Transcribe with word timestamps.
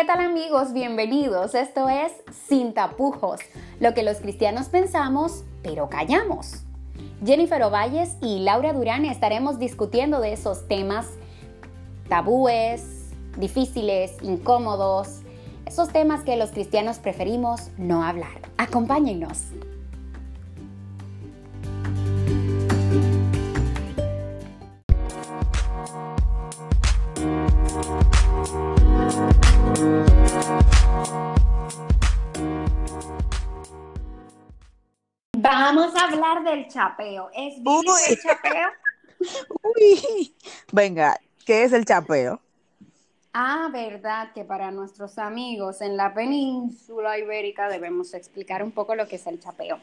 ¿Qué 0.00 0.06
tal 0.06 0.20
amigos? 0.20 0.72
Bienvenidos. 0.72 1.54
Esto 1.54 1.90
es 1.90 2.10
Sin 2.48 2.72
tapujos, 2.72 3.38
lo 3.80 3.92
que 3.92 4.02
los 4.02 4.16
cristianos 4.16 4.70
pensamos, 4.70 5.44
pero 5.62 5.90
callamos. 5.90 6.62
Jennifer 7.22 7.62
Ovalles 7.64 8.16
y 8.22 8.38
Laura 8.38 8.72
Durán 8.72 9.04
estaremos 9.04 9.58
discutiendo 9.58 10.22
de 10.22 10.32
esos 10.32 10.66
temas 10.68 11.06
tabúes, 12.08 13.10
difíciles, 13.36 14.16
incómodos, 14.22 15.20
esos 15.66 15.90
temas 15.90 16.22
que 16.22 16.36
los 16.36 16.50
cristianos 16.50 16.98
preferimos 16.98 17.68
no 17.76 18.02
hablar. 18.02 18.40
Acompáñennos. 18.56 19.48
Del 36.50 36.68
chapeo. 36.68 37.30
¿Es 37.34 37.54
Uy. 37.64 37.84
el 38.08 38.20
chapeo? 38.20 38.68
Uy, 39.62 40.34
venga, 40.72 41.18
¿qué 41.44 41.64
es 41.64 41.72
el 41.72 41.84
chapeo? 41.84 42.40
Ah, 43.32 43.68
verdad 43.72 44.32
que 44.32 44.44
para 44.44 44.70
nuestros 44.72 45.18
amigos 45.18 45.80
en 45.82 45.96
la 45.96 46.12
península 46.14 47.16
ibérica 47.18 47.68
debemos 47.68 48.12
explicar 48.14 48.62
un 48.62 48.72
poco 48.72 48.94
lo 48.94 49.06
que 49.06 49.16
es 49.16 49.26
el 49.26 49.38
chapeo. 49.38 49.78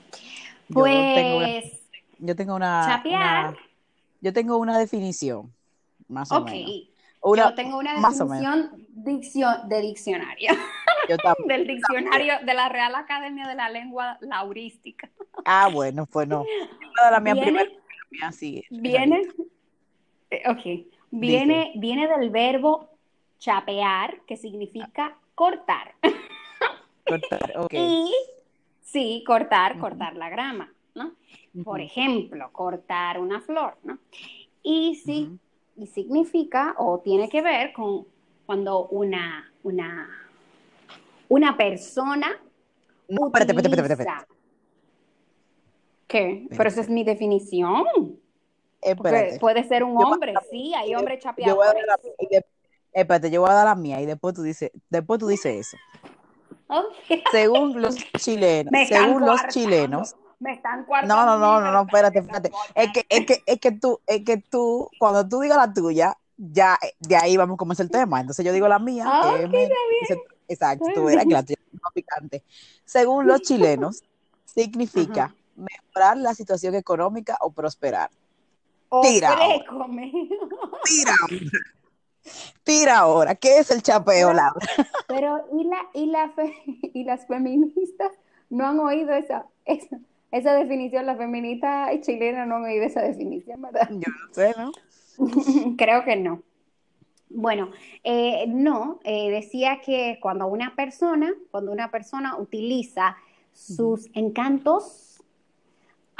Yo 0.70 0.84
tengo 0.84 1.38
una- 1.38 1.46
Pues, 1.48 1.82
Yo 2.20 2.36
tengo 2.36 2.56
una, 2.56 2.86
Chapear. 2.88 3.50
una- 3.50 3.58
yo 4.22 4.34
tengo 4.34 4.58
una 4.58 4.78
definición, 4.80 5.54
más 6.10 6.32
o 6.32 6.42
menos. 6.42 6.72
Una- 7.22 7.50
Yo 7.50 7.56
tengo 7.56 7.78
una 7.78 7.94
definición 7.94 8.86
diccio- 8.90 9.64
de 9.68 9.82
diccionario, 9.82 10.52
Yo 11.08 11.16
del 11.48 11.68
diccionario 11.68 12.34
de 12.46 12.54
la 12.54 12.70
Real 12.70 12.96
Academia 12.96 13.48
de 13.48 13.56
la 13.56 13.70
Lengua 13.70 14.18
Laurística. 14.22 15.10
ah, 15.46 15.70
bueno, 15.72 16.06
pues 16.06 16.28
no. 16.28 16.44
Yo 16.44 16.68
voy 16.80 16.90
a 17.00 17.04
dar 17.04 17.12
la 17.14 17.20
mía 17.20 17.36
Viene- 18.70 19.22
eh, 20.30 20.44
ok, 20.50 20.88
viene, 21.12 21.72
viene 21.76 22.08
del 22.08 22.30
verbo 22.30 22.90
chapear, 23.40 24.22
que 24.26 24.36
significa 24.36 25.18
cortar. 25.36 25.96
Cortar, 27.06 27.54
ok. 27.58 27.74
Y 27.74 28.14
sí, 28.82 29.24
cortar, 29.26 29.78
cortar 29.80 30.16
la 30.16 30.30
grama, 30.30 30.74
¿no? 30.96 31.14
Por 31.64 31.82
ejemplo, 31.82 32.52
cortar 32.52 33.20
una 33.20 33.42
flor, 33.42 33.78
¿no? 33.84 34.00
Y 34.64 34.96
sí, 34.96 35.30
y 35.78 35.88
significa 35.88 36.76
o 36.78 37.00
tiene 37.00 37.30
que 37.30 37.42
ver 37.42 37.72
con 37.74 38.06
cuando 38.46 38.88
una, 38.88 39.52
una, 39.64 40.27
una 41.30 41.58
persona 41.58 42.28
No, 43.10 43.28
espérate, 43.28 43.52
espérate, 43.52 43.68
espérate, 43.68 43.94
espérate. 43.94 44.24
utiliza- 44.24 44.38
¿Qué? 46.08 46.48
Pero 46.56 46.70
esa 46.70 46.82
es 46.82 46.90
mi 46.90 47.04
definición. 47.04 47.86
Porque 48.96 49.38
puede 49.40 49.64
ser 49.68 49.84
un 49.84 50.00
Yo 50.00 50.08
hombre, 50.08 50.34
sí, 50.50 50.74
hay 50.76 50.92
yo- 50.92 51.00
hombres 51.00 51.20
Yo 51.20 51.24
chapeadores. 51.24 51.74
dar 51.74 51.86
la, 51.86 52.00
y 52.20 52.28
de- 52.28 52.46
espérate, 52.94 53.30
yo 53.32 53.42
voy 53.42 53.50
a 53.50 53.54
dar 53.54 53.66
la 53.66 53.76
mía 53.76 54.00
y 54.02 54.06
después 54.06 54.34
tú 54.34 54.42
dices, 54.44 54.72
después 54.90 55.20
tú 55.20 55.28
dices 55.28 55.68
eso. 55.68 55.78
Ok. 56.70 57.22
Según 57.32 57.82
los 57.82 57.96
chilenos, 58.18 58.72
según 58.88 59.26
los 59.26 59.42
chilenos, 59.48 60.16
Me 60.40 60.54
están 60.54 60.86
No, 61.08 61.26
no, 61.26 61.38
no, 61.40 61.60
no, 61.60 61.72
no, 61.72 61.82
espérate, 61.82 62.20
espérate. 62.20 62.52
Es 62.76 62.92
que, 62.94 63.06
es 63.10 63.26
que, 63.26 63.42
es 63.48 63.60
que 63.60 63.72
tú, 63.72 64.00
es 64.06 64.24
que 64.24 64.38
tú, 64.38 64.88
cuando 65.00 65.28
tú 65.28 65.40
digas 65.40 65.58
la 65.58 65.74
tuya, 65.74 66.16
ya 66.38 66.78
eh, 66.84 66.94
de 67.00 67.16
ahí 67.16 67.36
vamos 67.38 67.56
a 67.56 67.58
comenzar 67.58 67.86
el 67.86 67.90
tema. 67.92 68.20
Entonces 68.22 68.46
yo 68.46 68.54
digo 68.54 68.68
la 68.68 68.78
mía, 68.78 69.04
Ah, 69.08 69.34
que 69.36 69.46
ok, 69.46 69.52
me- 69.52 69.68
dice- 70.02 70.22
exacto, 70.48 70.86
bien. 71.06 71.28
que 71.28 71.34
la 71.34 71.44
tuya 71.44 71.58
picante. 71.94 72.44
Según 72.86 73.28
los 73.28 73.42
chilenos, 73.42 74.04
significa 74.46 75.26
Ajá. 75.26 75.36
mejorar 75.56 76.18
la 76.18 76.34
situación 76.34 76.76
económica 76.76 77.38
o 77.42 77.52
prosperar. 77.52 78.10
O 78.90 79.02
Tira 79.02 79.34
ahora. 79.34 79.66
Tira 80.86 81.14
ahora. 81.22 81.36
Tira 82.64 82.98
ahora. 83.00 83.36
¿Qué 83.36 83.60
es 83.60 83.72
el 83.72 83.82
chapeo, 83.82 84.34
Laura? 84.34 84.66
Pero, 85.08 85.46
¿y, 85.54 85.64
la, 85.66 85.78
y, 85.94 86.06
la 86.08 86.30
fe- 86.32 86.56
y 86.94 87.04
las 87.04 87.26
feministas 87.28 88.12
no 88.50 88.68
han 88.68 88.80
oído 88.80 89.14
esa, 89.14 89.46
esa, 89.66 90.00
esa 90.32 90.54
definición? 90.54 91.06
Las 91.06 91.18
feministas 91.18 91.90
chilenas 92.02 92.48
no 92.48 92.56
han 92.58 92.64
oído 92.64 92.84
esa 92.86 93.02
definición, 93.02 93.62
¿verdad? 93.62 93.90
Yo 93.92 93.98
no 94.28 94.34
sé, 94.34 94.54
¿no? 94.58 94.72
Creo 95.78 96.04
que 96.04 96.16
no. 96.18 96.42
Bueno, 97.30 97.72
eh, 98.04 98.46
no, 98.48 99.00
eh, 99.04 99.30
decía 99.32 99.82
que 99.84 100.18
cuando 100.22 100.48
una 100.48 100.76
persona, 100.76 101.34
cuando 101.52 101.72
una 101.72 101.92
persona 101.92 102.38
utiliza 102.38 103.18
sus 103.52 104.08
encantos, 104.14 105.14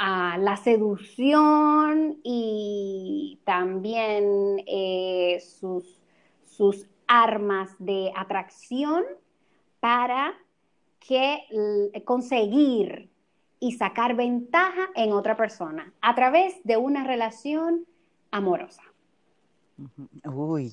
a 0.00 0.38
la 0.38 0.56
seducción 0.56 2.18
y 2.22 3.40
también 3.44 4.62
eh, 4.64 5.42
sus, 5.44 6.00
sus 6.46 6.86
armas 7.08 7.74
de 7.80 8.12
atracción 8.14 9.02
para 9.80 10.34
que 11.00 11.40
conseguir 12.04 13.10
y 13.58 13.72
sacar 13.72 14.14
ventaja 14.14 14.88
en 14.94 15.12
otra 15.12 15.36
persona 15.36 15.92
a 16.00 16.14
través 16.14 16.62
de 16.62 16.76
una 16.76 17.02
relación 17.02 17.84
amorosa. 18.30 18.82
Uy, 20.24 20.72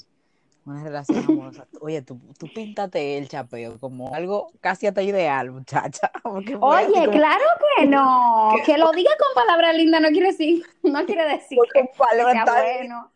una 0.65 0.83
relación 0.83 1.23
amorosa. 1.27 1.67
Oye, 1.79 2.01
tú, 2.01 2.19
tú 2.39 2.47
píntate 2.53 3.17
el 3.17 3.27
chapeo 3.29 3.79
como 3.79 4.13
algo 4.15 4.51
casi 4.61 4.87
hasta 4.87 5.03
ideal, 5.03 5.51
muchacha. 5.51 6.11
Oye, 6.23 6.53
como- 6.59 7.11
claro 7.11 7.45
que 7.77 7.85
no. 7.85 8.49
Que 8.65 8.77
lo 8.77 8.91
diga 8.91 9.11
con 9.17 9.33
palabras 9.35 9.75
lindas 9.75 10.01
no 10.01 10.09
quiere 10.09 10.27
decir, 10.27 10.63
no 10.83 11.05
quiere 11.05 11.25
decir 11.25 11.59
que 11.73 11.89
palabras 11.97 12.43
sea 12.45 12.63
bueno. 12.63 13.11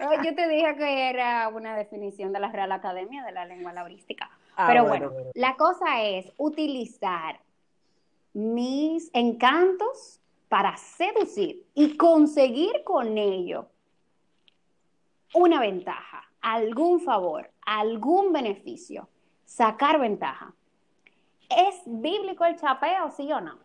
No, 0.00 0.22
yo 0.24 0.34
te 0.34 0.48
dije 0.48 0.74
que 0.76 1.10
era 1.10 1.48
una 1.48 1.76
definición 1.76 2.32
de 2.32 2.40
la 2.40 2.50
Real 2.50 2.72
Academia 2.72 3.22
de 3.24 3.32
la 3.32 3.44
Lengua 3.44 3.72
Laurística. 3.72 4.30
Ah, 4.56 4.66
Pero 4.68 4.84
bueno, 4.86 5.08
bueno, 5.10 5.24
bueno. 5.24 5.30
la 5.34 5.54
cosa 5.56 6.02
es 6.02 6.32
utilizar 6.38 7.38
mis 8.32 9.10
encantos 9.12 10.20
para 10.48 10.76
seducir 10.78 11.62
y 11.74 11.96
conseguir 11.96 12.82
con 12.84 13.18
ello 13.18 13.66
una 15.34 15.60
ventaja, 15.60 16.25
algún 16.54 17.00
favor, 17.00 17.50
algún 17.64 18.32
beneficio, 18.32 19.08
sacar 19.44 19.98
ventaja. 19.98 20.54
¿Es 21.50 21.82
bíblico 21.86 22.44
el 22.44 22.56
chapeo, 22.56 23.10
sí 23.10 23.32
o 23.32 23.40
no? 23.40 23.58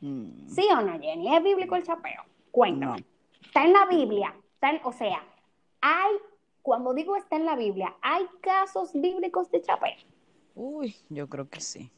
Mm, 0.00 0.46
¿Sí 0.48 0.64
o 0.70 0.80
no, 0.80 1.00
Jenny? 1.00 1.34
¿Es 1.34 1.42
bíblico 1.42 1.74
el 1.74 1.82
chapeo? 1.82 2.22
Cuéntame. 2.52 3.00
No. 3.00 3.06
Está 3.44 3.64
en 3.64 3.72
la 3.72 3.86
Biblia. 3.86 4.32
Está 4.54 4.70
en- 4.70 4.80
o 4.84 4.92
sea, 4.92 5.20
hay, 5.80 6.14
cuando 6.62 6.94
digo 6.94 7.16
está 7.16 7.34
en 7.36 7.44
la 7.44 7.56
Biblia, 7.56 7.96
¿hay 8.02 8.24
casos 8.40 8.92
bíblicos 8.94 9.50
de 9.50 9.60
chapeo? 9.60 9.96
Uy, 10.54 10.94
yo 11.08 11.28
creo 11.28 11.48
que 11.48 11.60
sí. 11.60 11.90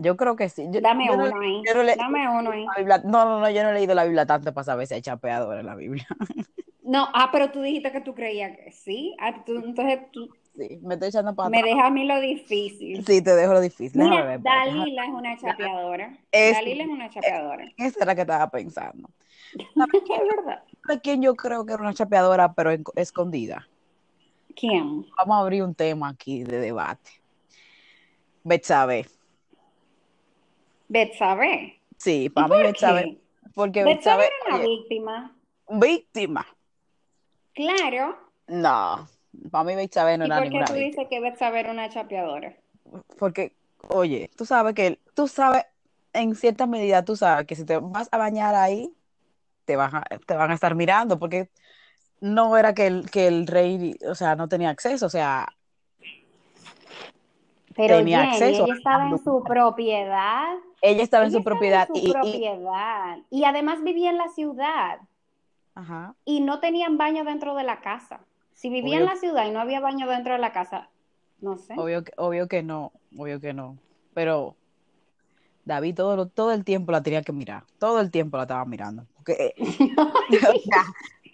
Yo 0.00 0.16
creo 0.16 0.34
que 0.36 0.48
sí. 0.48 0.66
Yo- 0.70 0.80
Dame 0.80 1.06
yo 1.06 1.16
no- 1.16 1.24
uno 1.26 1.40
ahí. 1.40 1.62
no 1.74 1.82
le- 1.82 1.96
Dame 1.96 2.28
uno 2.28 2.50
ahí. 2.50 2.66
no, 3.04 3.24
no, 3.24 3.40
no, 3.40 3.50
yo 3.50 3.62
no 3.62 3.70
he 3.70 3.74
leído 3.74 3.94
la 3.94 4.04
Biblia 4.04 4.26
tanto 4.26 4.52
para 4.54 4.64
saber 4.64 4.86
si 4.86 4.94
hay 4.94 5.02
chapeador 5.02 5.58
en 5.58 5.66
la 5.66 5.74
Biblia. 5.74 6.06
No, 6.86 7.08
ah, 7.14 7.30
pero 7.32 7.50
tú 7.50 7.62
dijiste 7.62 7.90
que 7.92 8.02
tú 8.02 8.14
creías 8.14 8.54
que 8.58 8.70
sí. 8.70 9.16
Ah, 9.18 9.42
tú- 9.42 9.56
entonces 9.56 10.00
tú 10.12 10.28
Sí, 10.54 10.78
me 10.82 10.94
estoy 10.94 11.08
echando 11.08 11.34
para 11.34 11.48
me 11.48 11.58
atrás. 11.60 11.70
dejas 11.74 11.86
a 11.88 11.90
mí 11.90 12.04
lo 12.04 12.20
difícil. 12.20 13.02
Sí, 13.06 13.22
te 13.22 13.34
dejo 13.34 13.54
lo 13.54 13.60
difícil. 13.62 14.02
Mira, 14.02 14.22
ver, 14.22 14.42
Dalila 14.42 15.04
es 15.04 15.10
una 15.10 15.36
chapeadora. 15.38 16.18
Es- 16.30 16.52
Dalila 16.52 16.84
es 16.84 16.90
una 16.90 17.08
chapeadora. 17.08 17.64
Esa 17.78 17.96
era 18.00 18.04
la 18.06 18.14
que 18.14 18.20
estaba 18.20 18.50
pensando. 18.50 19.08
Es 19.54 20.36
verdad. 20.36 20.62
¿Sabes 20.86 21.00
quién 21.02 21.22
yo 21.22 21.34
creo 21.34 21.64
que 21.64 21.72
era 21.72 21.82
una 21.82 21.94
chapeadora, 21.94 22.52
pero 22.52 22.70
en- 22.70 22.84
escondida? 22.96 23.66
¿Quién? 24.54 25.06
Vamos 25.16 25.36
a 25.36 25.40
abrir 25.40 25.62
un 25.62 25.74
tema 25.74 26.10
aquí 26.10 26.44
de 26.44 26.58
debate. 26.58 27.10
Betsabe. 28.42 29.06
Betsabe. 30.94 31.80
Sí, 31.98 32.30
para 32.30 32.46
mí 32.46 32.54
por 32.54 32.62
Betsabe. 32.62 33.18
Porque 33.52 33.82
Betsabe 33.82 34.24
era 34.26 34.56
una 34.56 34.64
víctima. 34.64 35.36
víctima. 35.68 36.46
Claro. 37.52 38.16
No, 38.46 39.08
para 39.50 39.64
mí 39.64 39.74
Betsabe 39.74 40.16
no 40.18 40.24
¿Y 40.24 40.26
era 40.28 40.36
por 40.36 40.44
qué 40.44 40.50
ninguna 40.50 40.66
tú 40.66 40.72
víctima. 40.74 40.90
dices 40.90 41.06
que 41.10 41.20
Betsabe 41.20 41.60
era 41.60 41.72
una 41.72 41.88
chapeadora? 41.88 42.54
Porque, 43.18 43.52
oye, 43.88 44.30
tú 44.36 44.46
sabes 44.46 44.74
que, 44.74 45.00
tú 45.14 45.26
sabes, 45.26 45.64
en 46.12 46.36
cierta 46.36 46.66
medida, 46.66 47.04
tú 47.04 47.16
sabes 47.16 47.44
que 47.46 47.56
si 47.56 47.64
te 47.64 47.76
vas 47.78 48.08
a 48.12 48.16
bañar 48.18 48.54
ahí, 48.54 48.92
te 49.64 49.74
van 49.74 49.96
a, 49.96 50.02
te 50.26 50.34
van 50.34 50.52
a 50.52 50.54
estar 50.54 50.76
mirando, 50.76 51.18
porque 51.18 51.48
no 52.20 52.56
era 52.56 52.72
que 52.72 52.86
el, 52.86 53.10
que 53.10 53.26
el 53.26 53.48
rey, 53.48 53.96
o 54.08 54.14
sea, 54.14 54.36
no 54.36 54.48
tenía 54.48 54.70
acceso, 54.70 55.06
o 55.06 55.10
sea, 55.10 55.48
Pero 57.76 57.96
Tenía 57.98 58.18
Jenny, 58.20 58.30
acceso 58.32 58.64
ella 58.64 58.74
estaba 58.74 59.08
en 59.10 59.18
su 59.18 59.42
propiedad. 59.42 60.54
ella 60.80 61.02
estaba 61.02 61.24
en 61.24 61.30
Ella 61.30 61.32
su 61.32 61.38
estaba 61.38 61.54
propiedad 61.56 61.88
en 61.88 61.94
su 61.96 62.00
y, 62.00 62.08
y- 62.08 62.12
propiedad. 62.12 63.18
Y 63.30 63.44
además 63.44 63.82
vivía 63.82 64.10
en 64.10 64.18
la 64.18 64.28
ciudad. 64.28 65.00
ajá, 65.74 66.14
Y 66.24 66.40
no 66.40 66.60
tenían 66.60 66.96
baño 66.98 67.24
dentro 67.24 67.54
de 67.56 67.64
la 67.64 67.80
casa. 67.80 68.20
Si 68.52 68.68
vivía 68.70 68.98
en 68.98 69.04
la 69.06 69.16
ciudad 69.16 69.46
y 69.46 69.50
no 69.50 69.60
había 69.60 69.80
baño 69.80 70.06
dentro 70.06 70.32
de 70.34 70.38
la 70.38 70.52
casa, 70.52 70.88
no 71.40 71.58
sé. 71.58 71.74
Obvio 71.76 72.04
que, 72.04 72.12
obvio 72.16 72.46
que 72.46 72.62
no, 72.62 72.92
obvio 73.18 73.40
que 73.40 73.52
no. 73.52 73.76
Pero 74.14 74.54
David 75.64 75.96
todo, 75.96 76.28
todo 76.28 76.52
el 76.52 76.64
tiempo 76.64 76.92
la 76.92 77.02
tenía 77.02 77.22
que 77.22 77.32
mirar. 77.32 77.64
Todo 77.78 78.00
el 78.00 78.10
tiempo 78.12 78.36
la 78.36 78.44
estaba 78.44 78.64
mirando. 78.64 79.06
Porque, 79.16 79.54
o 79.58 80.58
sea, 80.60 80.84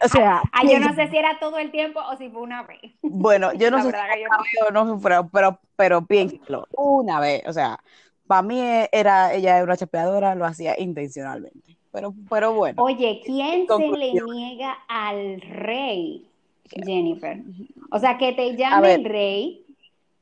ah, 0.00 0.42
yo 0.68 0.80
no 0.80 0.94
sé 0.94 1.08
si 1.08 1.16
era 1.16 1.38
todo 1.38 1.58
el 1.58 1.70
tiempo 1.70 2.00
o 2.00 2.16
si 2.16 2.28
fue 2.30 2.42
una 2.42 2.62
vez. 2.62 2.80
Bueno, 3.02 3.52
yo 3.52 3.70
no 3.70 3.82
sé 3.82 3.90
si 3.90 4.72
no, 4.72 4.98
pero, 5.00 5.28
pero, 5.32 5.58
pero 5.76 6.06
piénsalo, 6.06 6.66
una 6.76 7.20
vez. 7.20 7.42
O 7.46 7.52
sea, 7.52 7.78
para 8.26 8.42
mí 8.42 8.60
era, 8.92 9.34
ella 9.34 9.56
era 9.56 9.64
una 9.64 9.76
chapeadora, 9.76 10.34
lo 10.34 10.44
hacía 10.44 10.78
intencionalmente. 10.78 11.76
Pero, 11.92 12.14
pero 12.28 12.54
bueno. 12.54 12.82
Oye, 12.82 13.20
¿quién 13.24 13.66
se 13.66 13.88
le 13.88 14.12
niega 14.12 14.78
al 14.88 15.40
rey, 15.40 16.26
Jennifer? 16.70 17.42
O 17.90 17.98
sea, 17.98 18.16
que 18.16 18.32
te 18.32 18.56
llame 18.56 18.94
el 18.94 19.04
rey, 19.04 19.64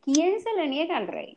¿quién 0.03 0.41
se 0.41 0.55
le 0.57 0.69
niega 0.69 0.97
al 0.97 1.07
rey? 1.09 1.37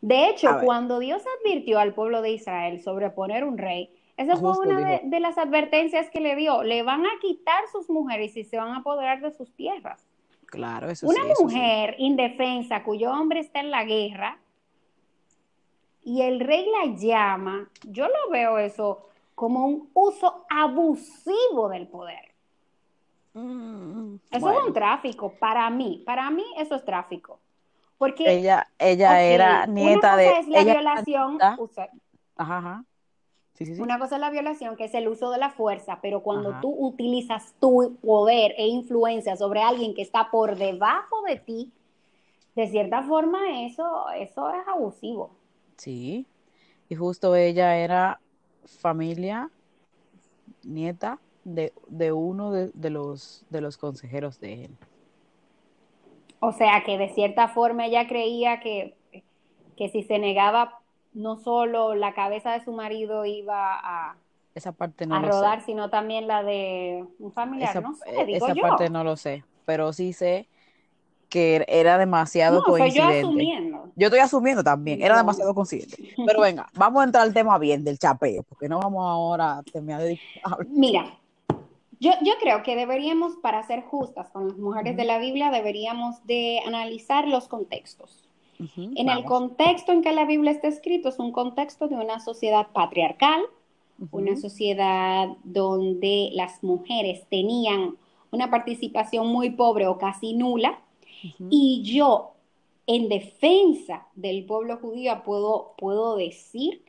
De 0.00 0.30
hecho, 0.30 0.48
cuando 0.64 0.98
Dios 0.98 1.22
advirtió 1.40 1.78
al 1.78 1.92
pueblo 1.92 2.22
de 2.22 2.30
Israel 2.30 2.82
sobre 2.82 3.10
poner 3.10 3.44
un 3.44 3.58
rey, 3.58 3.90
esa 4.20 4.36
fue 4.36 4.52
una 4.58 5.00
de, 5.02 5.20
las 5.20 5.38
advertencias 5.38 6.10
que 6.10 6.20
le 6.20 6.36
dio. 6.36 6.62
Le 6.62 6.82
van 6.82 7.06
a 7.06 7.10
quitar 7.22 7.64
sus 7.72 7.88
mujeres 7.88 8.36
y 8.36 8.44
se 8.44 8.58
van 8.58 8.72
a 8.72 8.76
apoderar 8.78 9.22
de 9.22 9.30
sus 9.30 9.50
tierras. 9.54 10.06
Claro, 10.44 10.90
eso 10.90 11.06
Una 11.06 11.22
mujer 11.40 11.94
indefensa 11.96 12.82
cuyo 12.82 13.12
hombre 13.12 13.40
está 13.40 13.60
en 13.60 13.70
la 13.70 13.84
guerra 13.84 14.38
y 16.02 16.20
el 16.20 16.40
rey 16.40 16.66
la 16.66 16.94
llama, 16.94 17.70
yo 17.84 18.08
lo 18.08 18.30
veo 18.30 18.58
eso 18.58 19.08
como 19.34 19.64
un 19.64 19.88
uso 19.94 20.44
abusivo 20.50 21.70
del 21.70 21.88
poder. 21.88 22.34
Mm, 23.32 24.16
eso 24.30 24.50
es 24.50 24.58
un 24.66 24.72
tráfico, 24.74 25.32
para 25.38 25.70
mí, 25.70 26.02
para 26.04 26.28
mí 26.30 26.44
eso 26.58 26.74
es 26.74 26.84
tráfico. 26.84 27.38
Porque 27.96 28.30
ella, 28.30 28.66
ella 28.78 29.22
era 29.22 29.66
nieta 29.66 30.14
una 30.14 30.24
cosa 30.24 30.40
Es 30.40 30.48
la 30.48 30.64
violación. 30.64 31.38
ajá, 32.36 32.84
Una 33.78 33.98
cosa 33.98 34.14
es 34.14 34.20
la 34.22 34.30
violación, 34.30 34.76
que 34.76 34.84
es 34.84 34.94
el 34.94 35.06
uso 35.06 35.30
de 35.30 35.38
la 35.38 35.50
fuerza, 35.50 35.98
pero 36.00 36.22
cuando 36.22 36.58
tú 36.62 36.74
utilizas 36.74 37.54
tu 37.60 37.96
poder 38.02 38.54
e 38.56 38.66
influencia 38.66 39.36
sobre 39.36 39.60
alguien 39.60 39.94
que 39.94 40.00
está 40.00 40.30
por 40.30 40.56
debajo 40.56 41.22
de 41.28 41.36
ti, 41.36 41.70
de 42.56 42.68
cierta 42.68 43.02
forma 43.02 43.66
eso, 43.66 44.08
eso 44.16 44.48
es 44.50 44.66
abusivo. 44.66 45.30
Sí, 45.76 46.26
y 46.88 46.94
justo 46.94 47.36
ella 47.36 47.76
era 47.76 48.18
familia, 48.64 49.50
nieta 50.64 51.18
de, 51.44 51.72
uno 52.12 52.52
de, 52.52 52.90
los, 52.90 53.44
de 53.50 53.60
los 53.60 53.76
consejeros 53.76 54.40
de 54.40 54.64
él. 54.64 54.76
O 56.40 56.52
sea 56.52 56.82
que 56.84 56.96
de 56.96 57.10
cierta 57.10 57.48
forma 57.48 57.86
ella 57.86 58.08
creía 58.08 58.60
que, 58.60 58.94
que 59.76 59.88
si 59.90 60.02
se 60.02 60.18
negaba, 60.18 60.79
no 61.12 61.36
solo 61.36 61.94
la 61.94 62.14
cabeza 62.14 62.52
de 62.52 62.64
su 62.64 62.72
marido 62.72 63.24
iba 63.24 63.74
a, 63.74 64.16
esa 64.54 64.72
parte 64.72 65.06
no 65.06 65.14
a 65.14 65.22
rodar, 65.22 65.62
sino 65.64 65.90
también 65.90 66.26
la 66.26 66.42
de 66.42 67.04
un 67.18 67.32
familiar, 67.32 67.82
no 67.82 67.94
sé, 67.94 68.24
digo 68.26 68.46
Esa 68.46 68.54
parte 68.54 68.90
no 68.90 69.04
lo 69.04 69.16
sé, 69.16 69.44
pero 69.64 69.92
sí 69.92 70.12
sé 70.12 70.48
que 71.28 71.64
era 71.68 71.96
demasiado 71.96 72.58
no, 72.58 72.64
coincidente. 72.64 73.20
yo 73.20 73.28
asumiendo. 73.28 73.92
Yo 73.94 74.08
estoy 74.08 74.18
asumiendo 74.18 74.64
también, 74.64 75.00
era 75.00 75.16
demasiado 75.16 75.54
coincidente. 75.54 75.96
Pero 76.26 76.40
venga, 76.40 76.68
vamos 76.74 77.00
a 77.00 77.04
entrar 77.04 77.22
al 77.22 77.32
tema 77.32 77.56
bien 77.58 77.84
del 77.84 77.98
chapeo, 77.98 78.42
porque 78.42 78.68
no 78.68 78.80
vamos 78.80 79.08
ahora 79.08 79.58
a 79.58 79.62
terminar 79.62 80.02
de... 80.02 80.18
Mira, 80.68 81.16
yo, 82.00 82.10
yo 82.22 82.32
creo 82.40 82.64
que 82.64 82.74
deberíamos, 82.74 83.36
para 83.36 83.62
ser 83.62 83.82
justas 83.82 84.28
con 84.30 84.48
las 84.48 84.58
mujeres 84.58 84.96
de 84.96 85.04
la 85.04 85.18
Biblia, 85.18 85.52
deberíamos 85.52 86.26
de 86.26 86.60
analizar 86.66 87.28
los 87.28 87.46
contextos. 87.46 88.29
En 88.76 89.08
el 89.08 89.24
contexto 89.24 89.92
en 89.92 90.02
que 90.02 90.12
la 90.12 90.24
Biblia 90.24 90.52
está 90.52 90.68
escrito, 90.68 91.08
es 91.08 91.18
un 91.18 91.32
contexto 91.32 91.88
de 91.88 91.96
una 91.96 92.20
sociedad 92.20 92.68
patriarcal, 92.72 93.40
una 94.10 94.36
sociedad 94.36 95.28
donde 95.44 96.30
las 96.32 96.62
mujeres 96.62 97.26
tenían 97.28 97.96
una 98.30 98.50
participación 98.50 99.26
muy 99.28 99.50
pobre 99.50 99.86
o 99.86 99.98
casi 99.98 100.34
nula, 100.34 100.80
y 101.50 101.82
yo, 101.84 102.32
en 102.86 103.08
defensa 103.08 104.06
del 104.14 104.44
pueblo 104.44 104.78
judío, 104.78 105.22
puedo, 105.22 105.74
puedo 105.76 106.16
decir 106.16 106.82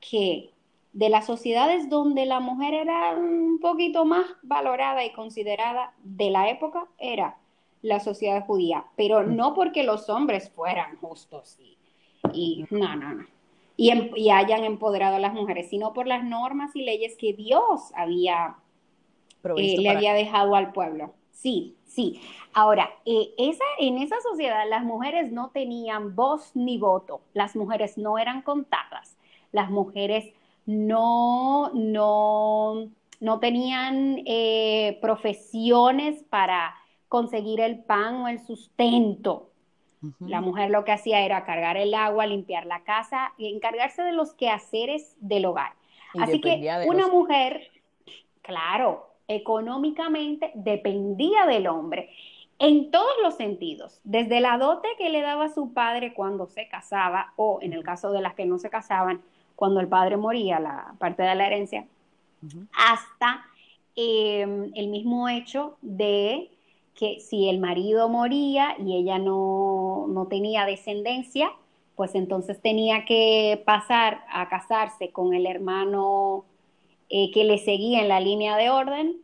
que 0.00 0.50
de 0.92 1.08
las 1.10 1.26
sociedades 1.26 1.88
donde 1.88 2.26
la 2.26 2.40
mujer 2.40 2.74
era 2.74 3.16
un 3.16 3.60
poquito 3.60 4.04
más 4.04 4.26
valorada 4.42 5.04
y 5.04 5.12
considerada 5.12 5.94
de 6.02 6.30
la 6.30 6.50
época, 6.50 6.88
era 6.98 7.36
la 7.82 8.00
sociedad 8.00 8.44
judía, 8.44 8.84
pero 8.96 9.22
no 9.22 9.54
porque 9.54 9.82
los 9.82 10.08
hombres 10.08 10.50
fueran 10.50 10.96
justos 10.96 11.58
y, 12.32 12.64
no, 12.70 12.96
no, 12.96 13.14
no, 13.14 13.26
y, 13.76 13.90
em, 13.90 14.10
y, 14.16 14.30
hayan 14.30 14.64
empoderado 14.64 15.16
a 15.16 15.20
las 15.20 15.34
mujeres, 15.34 15.70
sino 15.70 15.92
por 15.92 16.06
las 16.06 16.24
normas 16.24 16.74
y 16.74 16.82
leyes 16.82 17.16
que 17.16 17.32
Dios 17.32 17.92
había, 17.94 18.56
eh, 19.56 19.76
le 19.78 19.90
había 19.90 20.14
dejado 20.14 20.56
al 20.56 20.72
pueblo. 20.72 21.14
Sí, 21.30 21.76
sí. 21.86 22.20
Ahora, 22.52 22.90
eh, 23.04 23.32
esa, 23.38 23.64
en 23.78 23.98
esa 23.98 24.20
sociedad 24.20 24.68
las 24.68 24.82
mujeres 24.82 25.30
no 25.30 25.50
tenían 25.50 26.16
voz 26.16 26.50
ni 26.54 26.76
voto, 26.78 27.20
las 27.34 27.54
mujeres 27.54 27.96
no 27.96 28.18
eran 28.18 28.42
contadas, 28.42 29.16
las 29.52 29.70
mujeres 29.70 30.32
no, 30.66 31.70
no, 31.74 32.90
no 33.20 33.38
tenían 33.38 34.22
eh, 34.26 34.98
profesiones 35.00 36.24
para 36.24 36.74
conseguir 37.08 37.60
el 37.60 37.78
pan 37.78 38.16
o 38.16 38.28
el 38.28 38.40
sustento. 38.40 39.50
La 40.20 40.40
mujer 40.40 40.70
lo 40.70 40.84
que 40.84 40.92
hacía 40.92 41.22
era 41.22 41.44
cargar 41.44 41.76
el 41.76 41.92
agua, 41.92 42.24
limpiar 42.26 42.66
la 42.66 42.84
casa 42.84 43.32
y 43.36 43.52
encargarse 43.52 44.02
de 44.02 44.12
los 44.12 44.32
quehaceres 44.32 45.16
del 45.18 45.44
hogar. 45.44 45.72
Así 46.20 46.40
que 46.40 46.70
una 46.86 47.08
mujer, 47.08 47.68
claro, 48.42 49.08
económicamente 49.26 50.52
dependía 50.54 51.46
del 51.46 51.66
hombre 51.66 52.10
en 52.58 52.90
todos 52.90 53.12
los 53.22 53.34
sentidos, 53.34 54.00
desde 54.04 54.40
la 54.40 54.58
dote 54.58 54.88
que 54.98 55.10
le 55.10 55.20
daba 55.20 55.48
su 55.48 55.72
padre 55.72 56.14
cuando 56.14 56.46
se 56.46 56.68
casaba 56.68 57.32
o 57.36 57.58
en 57.62 57.72
el 57.72 57.84
caso 57.84 58.10
de 58.10 58.20
las 58.20 58.34
que 58.34 58.46
no 58.46 58.58
se 58.58 58.70
casaban, 58.70 59.22
cuando 59.54 59.80
el 59.80 59.88
padre 59.88 60.16
moría, 60.16 60.58
la 60.58 60.94
parte 60.98 61.22
de 61.22 61.34
la 61.34 61.46
herencia, 61.46 61.86
hasta 62.72 63.44
em, 63.96 64.70
el 64.74 64.88
mismo 64.88 65.28
hecho 65.28 65.76
de 65.82 66.50
que 66.98 67.20
si 67.20 67.48
el 67.48 67.60
marido 67.60 68.08
moría 68.08 68.74
y 68.76 68.96
ella 68.96 69.18
no, 69.18 70.06
no 70.08 70.26
tenía 70.26 70.66
descendencia, 70.66 71.52
pues 71.94 72.16
entonces 72.16 72.60
tenía 72.60 73.04
que 73.04 73.62
pasar 73.64 74.24
a 74.28 74.48
casarse 74.48 75.10
con 75.12 75.32
el 75.32 75.46
hermano 75.46 76.44
eh, 77.08 77.30
que 77.30 77.44
le 77.44 77.58
seguía 77.58 78.02
en 78.02 78.08
la 78.08 78.18
línea 78.18 78.56
de 78.56 78.70
orden 78.70 79.16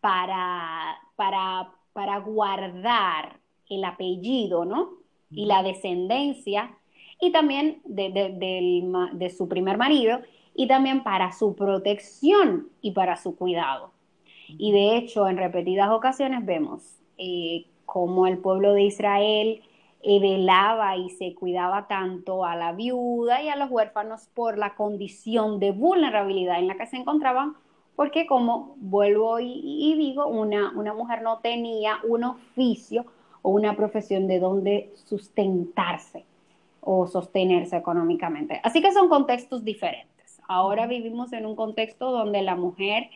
para, 0.00 0.98
para, 1.16 1.70
para 1.92 2.20
guardar 2.20 3.38
el 3.68 3.84
apellido, 3.84 4.64
¿no? 4.64 4.90
Y 5.30 5.44
la 5.44 5.62
descendencia, 5.62 6.74
y 7.20 7.32
también 7.32 7.82
de, 7.84 9.34
su 9.36 9.46
primer 9.46 9.76
marido, 9.76 10.20
y 10.54 10.66
también 10.68 11.02
para 11.02 11.32
su 11.32 11.54
protección 11.54 12.68
y 12.80 12.92
para 12.92 13.16
su 13.16 13.36
cuidado. 13.36 13.92
Y 14.48 14.72
de 14.72 14.96
hecho, 14.96 15.28
en 15.28 15.36
repetidas 15.36 15.90
ocasiones 15.90 16.44
vemos 16.44 16.99
eh, 17.20 17.66
cómo 17.84 18.26
el 18.26 18.38
pueblo 18.38 18.72
de 18.72 18.84
Israel 18.84 19.62
eh, 20.02 20.18
velaba 20.18 20.96
y 20.96 21.10
se 21.10 21.34
cuidaba 21.34 21.86
tanto 21.86 22.46
a 22.46 22.56
la 22.56 22.72
viuda 22.72 23.42
y 23.42 23.50
a 23.50 23.56
los 23.56 23.70
huérfanos 23.70 24.28
por 24.32 24.56
la 24.56 24.74
condición 24.74 25.60
de 25.60 25.72
vulnerabilidad 25.72 26.58
en 26.58 26.68
la 26.68 26.76
que 26.76 26.86
se 26.86 26.96
encontraban, 26.96 27.54
porque 27.96 28.26
como 28.26 28.76
vuelvo 28.78 29.40
y, 29.40 29.94
digo, 29.98 30.26
una, 30.26 30.72
una 30.74 30.94
mujer 30.94 31.20
no 31.20 31.40
tenía 31.40 31.98
un 32.08 32.24
oficio 32.24 33.04
o 33.42 33.50
una 33.50 33.76
profesión 33.76 34.26
de 34.26 34.38
donde 34.38 34.90
sustentarse 35.04 36.24
o 36.80 37.06
sostenerse 37.06 37.76
económicamente. 37.76 38.58
Así 38.64 38.80
que 38.80 38.92
son 38.92 39.10
contextos 39.10 39.64
diferentes. 39.64 40.40
Ahora 40.48 40.86
vivimos 40.86 41.34
en 41.34 41.44
un 41.44 41.56
contexto 41.56 42.10
donde 42.10 42.40
la 42.40 42.56
mujer 42.56 43.10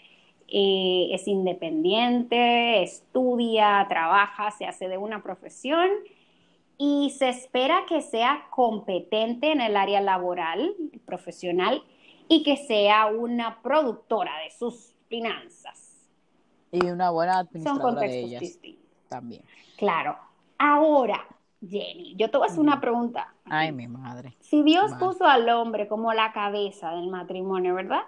eh, 0.49 1.09
es 1.13 1.27
independiente, 1.27 2.83
estudia, 2.83 3.87
trabaja, 3.89 4.51
se 4.51 4.67
hace 4.67 4.89
de 4.89 4.99
una 4.99 5.23
profesión 5.23 5.89
y 6.77 7.11
se 7.17 7.29
espera 7.29 7.85
que 7.89 8.03
sea 8.03 8.47
competente 8.51 9.53
en 9.53 9.61
el 9.61 9.77
área 9.77 10.01
laboral, 10.01 10.75
profesional, 11.07 11.83
y 12.29 12.43
que 12.43 12.57
sea 12.57 13.07
una 13.07 13.63
productora 13.63 14.33
de 14.39 14.51
sus 14.51 14.95
finanzas. 15.09 16.09
Y 16.73 16.85
una 16.87 17.11
buena 17.11 17.39
administradora 17.39 17.93
Son 17.93 18.01
de 18.01 18.21
ellas 18.21 18.41
distintos. 18.41 18.85
También. 19.09 19.43
Claro. 19.77 20.17
Ahora, 20.59 21.25
Jenny, 21.61 22.15
yo 22.17 22.31
te 22.31 22.39
voy 22.39 22.47
a 22.47 22.51
hacer 22.51 22.61
una 22.61 22.81
pregunta. 22.81 23.33
Ay, 23.45 23.73
mi 23.73 23.87
madre. 23.87 24.37
Si 24.41 24.63
Dios 24.63 24.93
puso 24.99 25.25
al 25.25 25.49
hombre 25.49 25.87
como 25.87 26.13
la 26.13 26.33
cabeza 26.33 26.91
del 26.91 27.09
matrimonio, 27.09 27.75
¿verdad? 27.75 28.03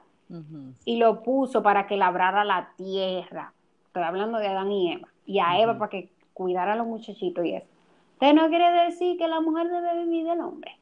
Y 0.84 0.96
lo 0.96 1.22
puso 1.22 1.62
para 1.62 1.86
que 1.86 1.96
labrara 1.96 2.44
la 2.44 2.72
tierra, 2.76 3.52
estoy 3.86 4.02
hablando 4.02 4.38
de 4.38 4.48
Adán 4.48 4.72
y 4.72 4.92
Eva, 4.92 5.08
y 5.24 5.38
a 5.38 5.60
Eva 5.60 5.78
para 5.78 5.90
que 5.90 6.10
cuidara 6.32 6.72
a 6.72 6.76
los 6.76 6.86
muchachitos 6.86 7.44
y 7.44 7.54
eso. 7.54 7.66
Usted 8.14 8.32
no 8.32 8.48
quiere 8.48 8.70
decir 8.84 9.18
que 9.18 9.28
la 9.28 9.40
mujer 9.40 9.68
debe 9.68 10.04
vivir 10.04 10.26
del 10.26 10.40
hombre. 10.40 10.78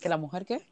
¿Que 0.00 0.08
la 0.08 0.16
mujer 0.16 0.46
qué? 0.46 0.62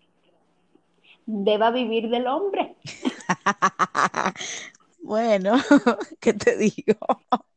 Deba 1.26 1.70
vivir 1.70 2.08
del 2.08 2.26
hombre. 2.26 2.75
bueno, 5.02 5.56
¿qué 6.20 6.32
te 6.32 6.56
digo? 6.56 6.99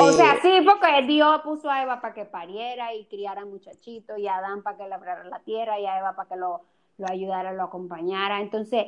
o 0.00 0.12
sea, 0.12 0.34
eh, 0.34 0.38
sí, 0.42 0.60
porque 0.64 1.06
Dios 1.06 1.40
puso 1.42 1.70
a 1.70 1.82
Eva 1.82 2.00
para 2.00 2.14
que 2.14 2.24
pariera 2.24 2.94
y 2.94 3.04
criara 3.06 3.44
muchachitos, 3.44 4.18
y 4.18 4.26
a 4.26 4.36
Adán 4.36 4.62
para 4.62 4.76
que 4.76 4.88
labrara 4.88 5.24
la 5.24 5.40
tierra, 5.40 5.78
y 5.78 5.86
a 5.86 5.98
Eva 5.98 6.14
para 6.14 6.28
que 6.28 6.36
lo, 6.36 6.62
lo 7.02 7.12
ayudara, 7.12 7.52
lo 7.52 7.64
acompañara. 7.64 8.40
Entonces, 8.40 8.86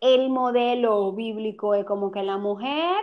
el 0.00 0.28
modelo 0.28 1.12
bíblico 1.12 1.74
es 1.74 1.84
como 1.84 2.10
que 2.10 2.22
la 2.22 2.36
mujer 2.36 2.96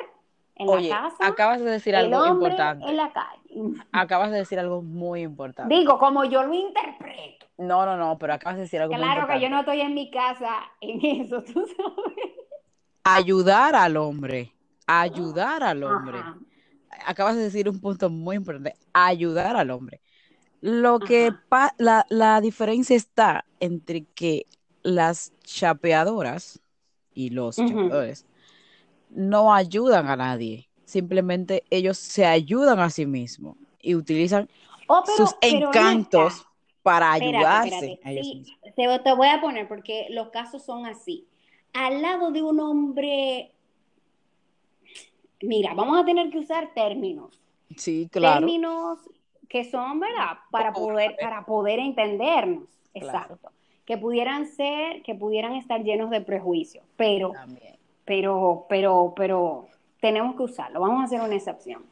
en 0.55 0.67
la 0.67 0.95
casa, 0.95 1.27
acabas 1.27 1.59
de 1.61 1.71
decir 1.71 1.95
algo 1.95 2.27
importante. 2.27 2.85
En 2.85 2.97
la 2.97 3.11
calle. 3.11 3.41
Acabas 3.91 4.31
de 4.31 4.37
decir 4.37 4.59
algo 4.59 4.81
muy 4.81 5.21
importante. 5.21 5.73
Digo, 5.73 5.97
como 5.97 6.23
yo 6.23 6.43
lo 6.43 6.53
interpreto. 6.53 7.47
No, 7.57 7.85
no, 7.85 7.97
no, 7.97 8.17
pero 8.17 8.33
acabas 8.33 8.55
de 8.55 8.63
decir 8.63 8.79
algo 8.79 8.93
claro 8.93 9.03
muy 9.03 9.11
importante. 9.11 9.27
Claro 9.27 9.39
que 9.39 9.43
yo 9.43 9.49
no 9.49 9.59
estoy 9.59 9.81
en 9.81 9.93
mi 9.93 10.09
casa 10.09 10.71
en 10.79 11.05
eso, 11.21 11.43
tú 11.43 11.65
sabes. 11.65 12.31
Ayudar 13.03 13.75
al 13.75 13.97
hombre. 13.97 14.53
Ayudar 14.87 15.63
al 15.63 15.83
hombre. 15.83 16.19
Acabas 17.05 17.35
de 17.35 17.43
decir 17.43 17.67
un 17.67 17.79
punto 17.81 18.09
muy 18.09 18.35
importante. 18.35 18.75
Ayudar 18.93 19.57
al 19.57 19.71
hombre. 19.71 20.01
Lo 20.61 20.99
que 20.99 21.33
la, 21.77 22.05
la 22.09 22.39
diferencia 22.39 22.95
está 22.95 23.45
entre 23.59 24.03
que 24.03 24.45
las 24.83 25.33
chapeadoras 25.43 26.61
y 27.13 27.31
los 27.31 27.55
chapeadores 27.55 28.25
no 29.09 29.53
ayudan 29.53 30.07
a 30.07 30.15
nadie. 30.15 30.69
Simplemente 30.85 31.63
ellos 31.69 31.97
se 31.97 32.25
ayudan 32.25 32.79
a 32.79 32.89
sí 32.89 33.05
mismos 33.05 33.57
y 33.81 33.95
utilizan 33.95 34.49
oh, 34.87 35.03
sus 35.17 35.35
encantos 35.41 36.45
para 36.83 37.11
ayudarse. 37.13 37.99
te 38.75 39.13
voy 39.13 39.27
a 39.27 39.41
poner 39.41 39.67
porque 39.67 40.07
los 40.09 40.29
casos 40.29 40.63
son 40.63 40.85
así. 40.85 41.27
Al 41.73 42.01
lado 42.01 42.31
de 42.31 42.43
un 42.43 42.59
hombre, 42.59 43.51
mira, 45.41 45.73
vamos 45.73 45.97
a 45.97 46.05
tener 46.05 46.29
que 46.29 46.39
usar 46.39 46.73
términos. 46.73 47.39
Sí, 47.77 48.09
claro. 48.11 48.41
Términos 48.41 48.99
que 49.51 49.65
son, 49.65 49.99
¿verdad? 49.99 50.37
Para 50.49 50.71
poder, 50.71 51.17
para 51.19 51.45
poder 51.45 51.79
entendernos. 51.79 52.69
Exacto. 52.93 53.51
Que 53.85 53.97
pudieran 53.97 54.45
ser, 54.45 55.03
que 55.03 55.13
pudieran 55.13 55.55
estar 55.55 55.83
llenos 55.83 56.09
de 56.09 56.21
prejuicios, 56.21 56.85
pero, 56.95 57.33
pero, 58.05 58.65
pero, 58.69 59.13
pero 59.13 59.67
tenemos 59.99 60.37
que 60.37 60.43
usarlo. 60.43 60.79
Vamos 60.79 61.01
a 61.01 61.03
hacer 61.03 61.19
una 61.19 61.35
excepción. 61.35 61.83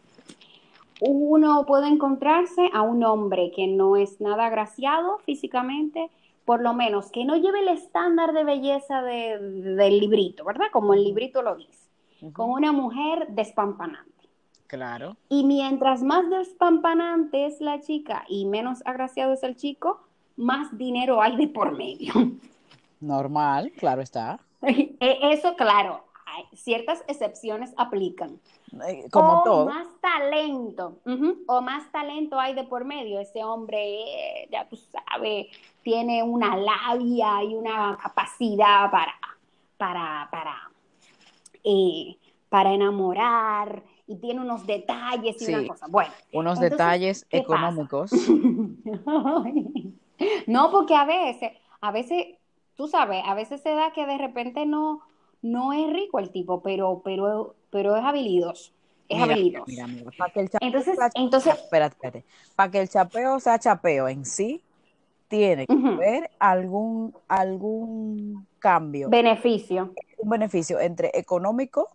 Uno 1.02 1.66
puede 1.66 1.88
encontrarse 1.90 2.70
a 2.74 2.82
un 2.82 3.04
hombre 3.04 3.52
que 3.54 3.68
no 3.68 3.98
es 3.98 4.22
nada 4.22 4.46
agraciado 4.46 5.18
físicamente, 5.20 6.10
por 6.46 6.62
lo 6.62 6.74
menos 6.74 7.12
que 7.12 7.26
no 7.26 7.36
lleve 7.36 7.60
el 7.60 7.68
estándar 7.70 8.32
de 8.32 8.46
belleza 8.46 9.02
del 9.02 10.00
librito, 10.00 10.46
¿verdad? 10.46 10.68
Como 10.72 10.94
el 10.94 11.04
librito 11.04 11.42
lo 11.42 11.56
dice, 11.56 11.90
con 12.32 12.52
una 12.52 12.72
mujer 12.72 13.28
despampanante. 13.30 14.19
Claro. 14.70 15.18
Y 15.30 15.46
mientras 15.46 16.04
más 16.04 16.30
despampanante 16.30 17.48
es 17.48 17.60
la 17.60 17.82
chica 17.82 18.24
y 18.30 18.46
menos 18.46 18.84
agraciado 18.86 19.34
es 19.34 19.42
el 19.42 19.56
chico, 19.56 20.00
más 20.38 20.78
dinero 20.78 21.24
hay 21.24 21.36
de 21.38 21.48
por 21.48 21.76
medio. 21.76 22.14
Normal, 23.00 23.72
claro 23.76 24.02
está. 24.02 24.40
E, 24.62 24.98
eso, 25.32 25.56
claro, 25.56 26.04
ciertas 26.54 27.04
excepciones 27.08 27.74
aplican. 27.78 28.40
Eh, 28.88 29.08
como 29.10 29.42
o 29.42 29.66
más 29.66 29.88
talento, 30.00 31.00
o 31.48 31.62
más 31.62 31.92
talento 31.92 32.40
hay 32.40 32.54
de 32.54 32.66
por 32.66 32.86
medio. 32.86 33.20
Ese 33.20 33.44
hombre, 33.44 34.02
eh, 34.02 34.50
ya 34.52 34.70
tú 34.70 34.78
sabes, 34.78 35.48
tiene 35.82 36.22
una 36.22 36.56
labia 36.56 37.44
y 37.44 37.56
una 37.56 37.98
capacidad 38.00 38.92
para, 38.92 39.16
para, 39.78 40.28
para, 40.32 40.72
eh, 41.64 42.18
para 42.50 42.72
enamorar 42.72 43.82
y 44.10 44.16
tiene 44.16 44.42
unos 44.42 44.66
detalles 44.66 45.40
y 45.40 45.54
una 45.54 45.68
cosa. 45.68 45.86
Bueno, 45.88 46.12
unos 46.34 46.60
detalles 46.60 47.28
económicos. 47.30 48.12
no, 50.48 50.72
porque 50.72 50.96
a 50.96 51.06
veces, 51.06 51.52
a 51.80 51.92
veces, 51.92 52.26
tú 52.76 52.88
sabes, 52.88 53.22
a 53.24 53.36
veces 53.36 53.62
se 53.62 53.70
da 53.70 53.94
que 53.94 54.08
de 54.08 54.18
repente 54.18 54.66
no, 54.66 55.02
no 55.44 55.74
es 55.74 55.94
rico 55.94 56.18
el 56.18 56.32
tipo, 56.32 56.64
pero, 56.64 57.04
pero, 57.06 57.54
pero 57.70 57.96
es 57.96 58.04
habilidoso. 58.04 58.72
Es 59.08 59.22
habilidoso. 59.22 59.66
Mira, 59.68 59.86
mira, 59.86 60.10
para 60.18 60.34
que 60.34 60.40
el 60.40 60.50
chapeo 60.50 60.68
entonces, 60.68 60.98
sea, 60.98 61.12
entonces, 61.14 61.54
espérate, 61.54 61.94
espérate. 61.94 62.26
Para 62.56 62.72
que 62.72 62.82
el 62.82 62.90
chapeo 62.90 63.40
sea 63.40 63.60
chapeo 63.60 64.08
en 64.08 64.26
sí, 64.26 64.64
tiene 65.28 65.68
que 65.68 65.74
haber 65.74 66.32
algún, 66.40 67.14
algún 67.28 68.48
cambio. 68.58 69.08
Beneficio. 69.08 69.94
Un 70.18 70.30
beneficio 70.30 70.80
entre 70.80 71.12
económico 71.14 71.90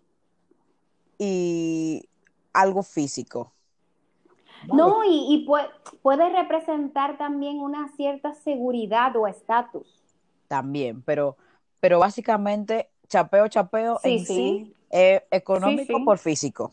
y 1.19 2.09
algo 2.53 2.83
físico. 2.83 3.53
No, 4.73 5.03
y, 5.05 5.47
puede, 6.03 6.31
representar 6.31 7.19
también 7.19 7.59
una 7.61 7.89
cierta 7.97 8.35
seguridad 8.35 9.15
o 9.17 9.27
estatus. 9.27 10.03
También, 10.49 11.03
pero, 11.03 11.37
pero 11.81 11.99
básicamente 11.99 12.89
chapeo, 13.09 13.49
chapeo 13.49 14.01
en 14.03 14.25
sí, 14.25 14.75
es 14.91 15.23
económico 15.31 16.05
por 16.05 16.19
físico. 16.19 16.73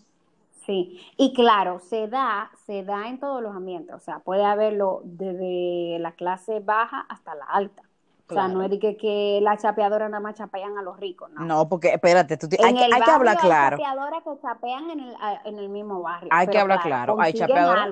Sí, 0.65 1.01
y 1.17 1.33
claro, 1.33 1.79
se 1.79 2.07
da, 2.07 2.51
se 2.65 2.83
da 2.83 3.09
en 3.09 3.19
todos 3.19 3.41
los 3.41 3.55
ambientes, 3.55 3.95
o 3.95 3.99
sea, 3.99 4.19
puede 4.19 4.45
haberlo 4.45 5.01
desde 5.03 5.97
la 5.99 6.13
clase 6.13 6.59
baja 6.59 7.05
hasta 7.09 7.35
la 7.35 7.45
alta. 7.45 7.83
O 8.31 8.33
sea, 8.33 8.47
no 8.47 8.63
es 8.63 8.79
que, 8.79 8.97
que 8.97 9.39
las 9.41 9.61
chapeadoras 9.61 10.09
nada 10.09 10.21
más 10.21 10.35
chapean 10.35 10.77
a 10.77 10.81
los 10.81 10.97
ricos, 10.97 11.29
¿no? 11.31 11.45
No, 11.45 11.69
porque 11.69 11.89
espérate, 11.89 12.37
tú 12.37 12.47
hay, 12.63 12.75
hay 12.77 13.01
que 13.01 13.11
hablar 13.11 13.37
claro. 13.37 13.77
Hay 13.77 13.83
chapeadoras 13.83 14.23
que 14.23 14.41
chapean 14.41 14.89
en 14.89 14.99
el, 14.99 15.15
en 15.45 15.59
el 15.59 15.69
mismo 15.69 16.01
barrio. 16.01 16.29
Hay 16.31 16.47
que 16.47 16.59
hablar 16.59 16.81
claro, 16.81 17.19
hay 17.19 17.33
chapeadoras. 17.33 17.89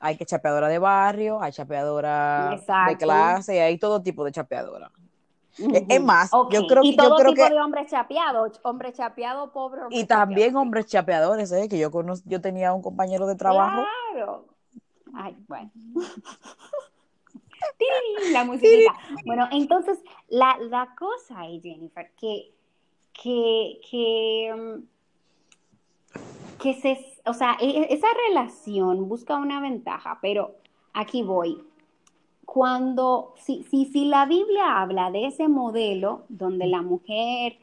Hay 0.00 0.16
que 0.16 0.26
chapeadora 0.26 0.66
de 0.66 0.78
barrio, 0.80 1.40
hay 1.40 1.52
chapeadora 1.52 2.58
de 2.88 2.96
clase, 2.96 3.62
hay 3.62 3.78
todo 3.78 4.02
tipo 4.02 4.24
de 4.24 4.32
chapeadora. 4.32 4.90
Es 5.88 6.02
más, 6.02 6.30
yo 6.50 6.66
creo, 6.66 6.82
y 6.82 6.96
todo 6.96 7.10
yo 7.10 7.16
creo 7.16 7.34
tipo 7.34 7.46
que... 7.46 7.54
de 7.54 7.60
hombres 7.60 7.90
chapeados, 7.90 8.60
hombres 8.64 8.94
chapeados, 8.94 9.50
pobres. 9.50 9.84
Y 9.90 10.06
también 10.06 10.56
hombres 10.56 10.86
chapeadores, 10.86 11.52
¿eh? 11.52 11.68
que 11.68 11.78
yo 11.78 11.90
conozco, 11.90 12.28
yo 12.28 12.40
tenía 12.40 12.72
un 12.72 12.80
compañero 12.80 13.26
de 13.26 13.36
trabajo. 13.36 13.84
Claro. 14.12 14.46
Ay, 15.14 15.36
bueno. 15.46 15.70
la 18.32 18.44
musiquita. 18.44 18.94
Bueno, 19.24 19.48
entonces, 19.52 19.98
la, 20.28 20.58
la 20.60 20.94
cosa 20.98 21.48
es, 21.48 21.62
Jennifer, 21.62 22.10
que, 22.18 22.52
que, 23.12 23.80
que, 23.90 24.54
mm, 24.54 26.18
que 26.60 26.74
se, 26.74 26.98
o 27.24 27.34
sea, 27.34 27.56
e, 27.60 27.92
esa 27.92 28.08
relación 28.28 29.08
busca 29.08 29.36
una 29.36 29.60
ventaja, 29.60 30.18
pero 30.22 30.56
aquí 30.92 31.22
voy. 31.22 31.62
Cuando, 32.44 33.34
si, 33.36 33.64
si, 33.64 33.86
si 33.86 34.04
la 34.06 34.26
Biblia 34.26 34.80
habla 34.80 35.10
de 35.10 35.26
ese 35.26 35.48
modelo 35.48 36.24
donde 36.28 36.66
la 36.66 36.82
mujer, 36.82 37.56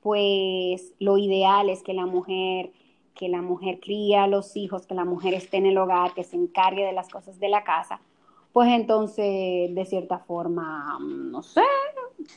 pues 0.00 0.94
lo 0.98 1.18
ideal 1.18 1.68
es 1.68 1.82
que 1.82 1.92
la 1.92 2.06
mujer 2.06 2.72
que 3.20 3.28
la 3.28 3.42
mujer 3.42 3.80
cría 3.80 4.24
a 4.24 4.28
los 4.28 4.56
hijos, 4.56 4.86
que 4.86 4.94
la 4.94 5.04
mujer 5.04 5.34
esté 5.34 5.58
en 5.58 5.66
el 5.66 5.76
hogar, 5.76 6.14
que 6.14 6.24
se 6.24 6.36
encargue 6.36 6.86
de 6.86 6.92
las 6.92 7.10
cosas 7.10 7.38
de 7.38 7.50
la 7.50 7.64
casa, 7.64 8.00
pues 8.52 8.68
entonces, 8.70 9.74
de 9.74 9.84
cierta 9.86 10.18
forma, 10.18 10.98
no 11.00 11.42
sé, 11.42 11.62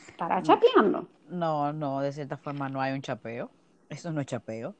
estará 0.08 0.42
chapeando. 0.42 1.08
No, 1.28 1.72
no, 1.72 2.00
de 2.00 2.12
cierta 2.12 2.36
forma 2.36 2.68
no 2.68 2.80
hay 2.80 2.92
un 2.92 3.02
chapeo. 3.02 3.50
Eso 3.88 4.12
no 4.12 4.20
es 4.20 4.26
chapeo. 4.26 4.74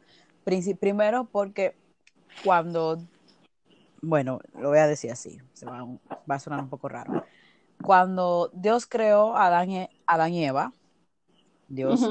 Primero 0.78 1.24
porque 1.24 1.74
cuando, 2.44 2.98
bueno, 4.02 4.40
lo 4.58 4.68
voy 4.68 4.78
a 4.78 4.86
decir 4.86 5.10
así, 5.10 5.40
se 5.52 5.66
va, 5.66 5.86
a 6.28 6.38
sonar 6.38 6.60
un 6.60 6.68
poco 6.68 6.88
raro. 6.88 7.24
Cuando 7.82 8.50
Dios 8.52 8.86
creó 8.86 9.36
a 9.36 9.46
Adán 9.46 9.70
y, 9.70 9.88
Adán 10.06 10.32
y 10.32 10.44
Eva, 10.44 10.72
Dios 11.68 12.08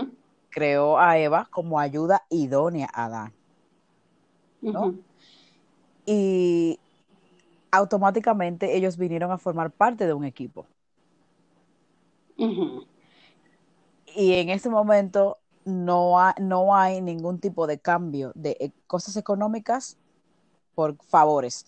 creó 0.50 1.00
a 1.00 1.18
Eva 1.18 1.48
como 1.52 1.80
ayuda 1.80 2.24
idónea 2.30 2.90
a 2.94 3.06
Adán. 3.06 3.34
¿no? 4.62 4.96
Y 6.06 6.80
automáticamente 7.74 8.78
ellos 8.78 8.98
vinieron 8.98 9.32
a 9.32 9.40
formar 9.40 9.72
parte 9.72 10.06
de 10.06 10.14
un 10.14 10.26
equipo. 10.26 10.68
Y 14.16 14.34
en 14.34 14.50
ese 14.50 14.70
momento 14.70 15.40
no, 15.66 16.16
no 16.40 16.76
hay 16.76 17.02
ningún 17.02 17.40
tipo 17.40 17.66
de 17.66 17.80
cambio 17.80 18.32
de 18.36 18.58
e, 18.60 18.72
cosas 18.86 19.18
económicas 19.18 19.98
por 20.76 20.96
favores. 21.04 21.66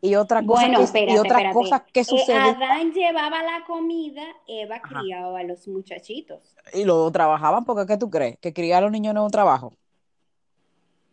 Y 0.00 0.16
otra 0.16 0.44
cosa, 0.44 0.66
que, 0.92 1.04
y 1.08 1.16
otra 1.16 1.52
cosa 1.52 1.84
que 1.92 2.00
eh, 2.00 2.04
sucede. 2.04 2.36
Adán 2.36 2.92
llevaba 2.92 3.44
la 3.44 3.64
comida, 3.64 4.24
Eva 4.48 4.82
criaba 4.82 5.38
a 5.38 5.44
los 5.44 5.68
muchachitos. 5.68 6.56
Y 6.74 6.84
lo 6.84 7.08
trabajaban 7.12 7.64
porque, 7.64 7.86
¿qué 7.86 7.96
tú 7.96 8.10
crees? 8.10 8.36
¿Que 8.40 8.52
criar 8.52 8.82
a 8.82 8.86
los 8.86 8.90
niños 8.90 9.14
no 9.14 9.20
es 9.20 9.26
un 9.26 9.30
trabajo? 9.30 9.72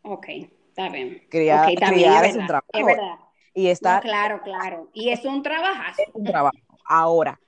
Ok, 0.01 0.25
está 0.70 0.89
bien. 0.89 1.22
Criar, 1.30 1.70
es 1.70 2.32
es 2.32 2.38
un 2.38 2.48
trabajo. 2.48 2.70
es 2.74 2.86
verdad. 2.86 3.28
Y 3.53 3.65
No, 3.65 3.70
estar 3.72 4.01
claro, 4.01 4.41
claro. 4.44 4.89
Y 4.94 5.10
es 5.10 5.25
un 5.25 5.41
trabajazo. 5.41 6.01
es 6.01 6.10
un 6.13 6.24
trabajo. 6.24 6.58
Ahora, 6.86 7.39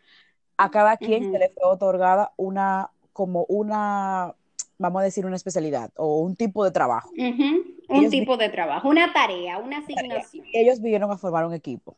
a 0.58 0.70
cada 0.70 0.98
quien 0.98 1.31
se 1.31 1.39
le 1.39 1.50
fue 1.50 1.63
otorgada 1.70 2.34
una, 2.38 2.91
como 3.13 3.46
una, 3.46 4.36
vamos 4.77 5.01
a 5.01 5.03
decir, 5.03 5.25
una 5.25 5.36
especialidad 5.36 5.91
o 5.96 6.20
un 6.20 6.36
tipo 6.36 6.63
de 6.63 6.72
trabajo. 6.72 7.10
Un 7.17 7.75
Ellos, 7.89 8.12
tipo 8.12 8.38
de 8.38 8.50
trabajo, 8.50 8.88
una 8.88 9.12
tarea, 9.13 9.58
una 9.58 9.79
asignación. 9.79 10.46
ellos 10.53 10.81
vinieron 10.81 11.12
a 11.12 11.17
formar 11.17 11.46
un 11.46 11.53
equipo. 11.53 11.98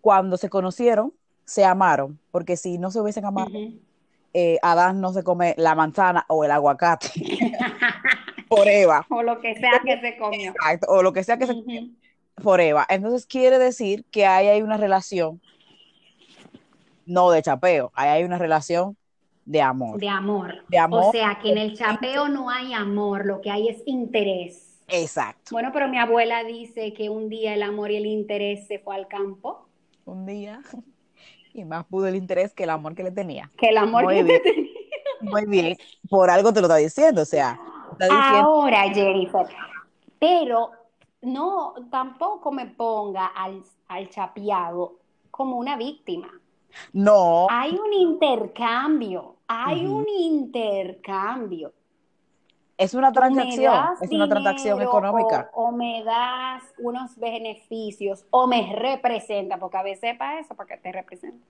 Cuando 0.00 0.36
se 0.38 0.48
conocieron, 0.48 1.12
se 1.44 1.64
amaron, 1.64 2.18
porque 2.30 2.56
si 2.56 2.78
no 2.78 2.90
se 2.90 3.00
hubiesen 3.00 3.24
amado, 3.26 3.50
eh, 4.32 4.58
Adán 4.62 5.00
no 5.00 5.12
se 5.12 5.22
come 5.22 5.54
la 5.58 5.74
manzana 5.74 6.24
o 6.28 6.44
el 6.44 6.50
aguacate 6.50 7.08
por 8.48 8.66
Eva. 8.68 9.06
O 9.10 9.22
lo 9.22 9.40
que 9.40 9.54
sea 9.56 9.80
que 9.84 10.00
se 10.00 10.16
comió. 10.16 10.52
Exacto, 10.52 10.86
o 10.90 11.02
lo 11.02 11.12
que 11.12 11.24
sea 11.24 11.36
que 11.38 11.46
se 11.46 11.52
Ujú. 11.52 11.90
Por 12.42 12.60
Eva. 12.60 12.86
Entonces 12.88 13.26
quiere 13.26 13.58
decir 13.58 14.04
que 14.10 14.26
ahí 14.26 14.48
hay 14.48 14.62
una 14.62 14.76
relación, 14.76 15.40
no 17.06 17.30
de 17.30 17.42
chapeo, 17.42 17.92
ahí 17.94 18.08
hay 18.08 18.24
una 18.24 18.38
relación 18.38 18.96
de 19.44 19.62
amor. 19.62 19.98
De 19.98 20.08
amor. 20.08 20.54
De 20.68 20.78
amor. 20.78 21.04
O 21.06 21.10
sea 21.10 21.38
que 21.42 21.50
en 21.50 21.58
el 21.58 21.76
chapeo 21.76 22.28
no 22.28 22.50
hay 22.50 22.74
amor, 22.74 23.24
lo 23.24 23.40
que 23.40 23.50
hay 23.50 23.68
es 23.68 23.82
interés. 23.86 24.80
Exacto. 24.88 25.50
Bueno, 25.52 25.70
pero 25.72 25.88
mi 25.88 25.98
abuela 25.98 26.44
dice 26.44 26.92
que 26.92 27.08
un 27.10 27.28
día 27.28 27.54
el 27.54 27.62
amor 27.62 27.90
y 27.90 27.96
el 27.96 28.06
interés 28.06 28.66
se 28.66 28.78
fue 28.78 28.94
al 28.94 29.08
campo. 29.08 29.66
Un 30.04 30.26
día, 30.26 30.60
y 31.54 31.64
más 31.64 31.84
pudo 31.86 32.06
el 32.06 32.16
interés 32.16 32.52
que 32.54 32.64
el 32.64 32.70
amor 32.70 32.94
que 32.94 33.02
le 33.02 33.10
tenía. 33.10 33.50
Que 33.56 33.68
el 33.68 33.76
amor 33.78 34.04
Muy 34.04 34.16
que 34.16 34.22
bien. 34.22 34.42
tenía. 34.42 34.70
Muy 35.20 35.46
bien, 35.46 35.76
por 36.08 36.30
algo 36.30 36.52
te 36.52 36.60
lo 36.60 36.66
está 36.66 36.76
diciendo, 36.76 37.22
o 37.22 37.24
sea, 37.24 37.58
está 37.92 38.04
diciendo, 38.04 38.48
Ahora, 38.48 38.82
Jennifer, 38.94 39.46
pero 40.20 40.70
no, 41.32 41.74
tampoco 41.90 42.50
me 42.52 42.66
ponga 42.66 43.26
al, 43.26 43.62
al 43.88 44.08
chapeado 44.10 44.98
como 45.30 45.56
una 45.58 45.76
víctima. 45.76 46.28
no, 46.92 47.46
Hay 47.48 47.78
un 47.78 47.92
intercambio, 47.92 49.36
hay 49.48 49.86
un 49.86 50.08
intercambio. 50.08 51.72
es 52.76 52.94
una 52.94 53.12
transacción, 53.12 53.96
es 54.00 54.12
una 54.12 54.28
transacción 54.28 54.80
económica. 54.82 55.50
O, 55.52 55.64
o 55.68 55.72
me 55.72 56.04
das 56.04 56.62
unos 56.78 57.16
beneficios 57.18 58.24
o 58.30 58.46
me 58.46 58.72
representa, 58.74 59.58
porque 59.58 59.76
a 59.78 59.82
veces 59.82 60.16
para 60.16 60.38
eso, 60.40 60.54
para 60.54 60.68
que 60.68 60.76
te 60.82 60.92
represente. 60.92 61.44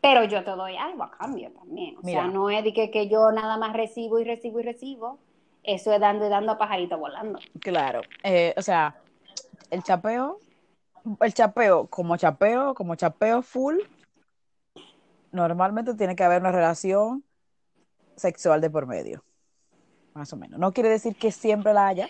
Pero 0.00 0.24
yo 0.24 0.44
te 0.44 0.50
doy 0.52 0.76
algo 0.76 1.02
a 1.04 1.10
cambio 1.10 1.50
también. 1.52 1.96
O 1.98 2.02
Mira. 2.02 2.22
sea, 2.22 2.28
no 2.28 2.50
es 2.50 2.62
de 2.64 2.72
que, 2.72 2.90
que 2.90 3.08
yo 3.08 3.32
nada 3.32 3.56
más 3.56 3.72
recibo 3.74 4.20
y 4.20 4.24
recibo 4.24 4.60
y 4.60 4.62
recibo. 4.64 5.18
Eso 5.64 5.92
es 5.92 6.00
dando 6.00 6.26
y 6.26 6.30
dando 6.30 6.52
a 6.52 6.58
pajarito 6.58 6.98
volando. 6.98 7.40
Claro, 7.60 8.06
eh, 8.22 8.54
o 8.56 8.62
sea, 8.62 9.02
el 9.70 9.82
chapeo, 9.82 10.40
el 11.20 11.34
chapeo 11.34 11.86
como 11.86 12.16
chapeo, 12.16 12.74
como 12.74 12.94
chapeo 12.94 13.42
full, 13.42 13.76
normalmente 15.32 15.94
tiene 15.94 16.16
que 16.16 16.24
haber 16.24 16.40
una 16.40 16.52
relación 16.52 17.24
sexual 18.16 18.60
de 18.60 18.70
por 18.70 18.86
medio, 18.86 19.22
más 20.14 20.32
o 20.32 20.36
menos. 20.36 20.58
No 20.58 20.72
quiere 20.72 20.88
decir 20.88 21.16
que 21.16 21.30
siempre 21.30 21.72
la 21.72 21.88
haya, 21.88 22.08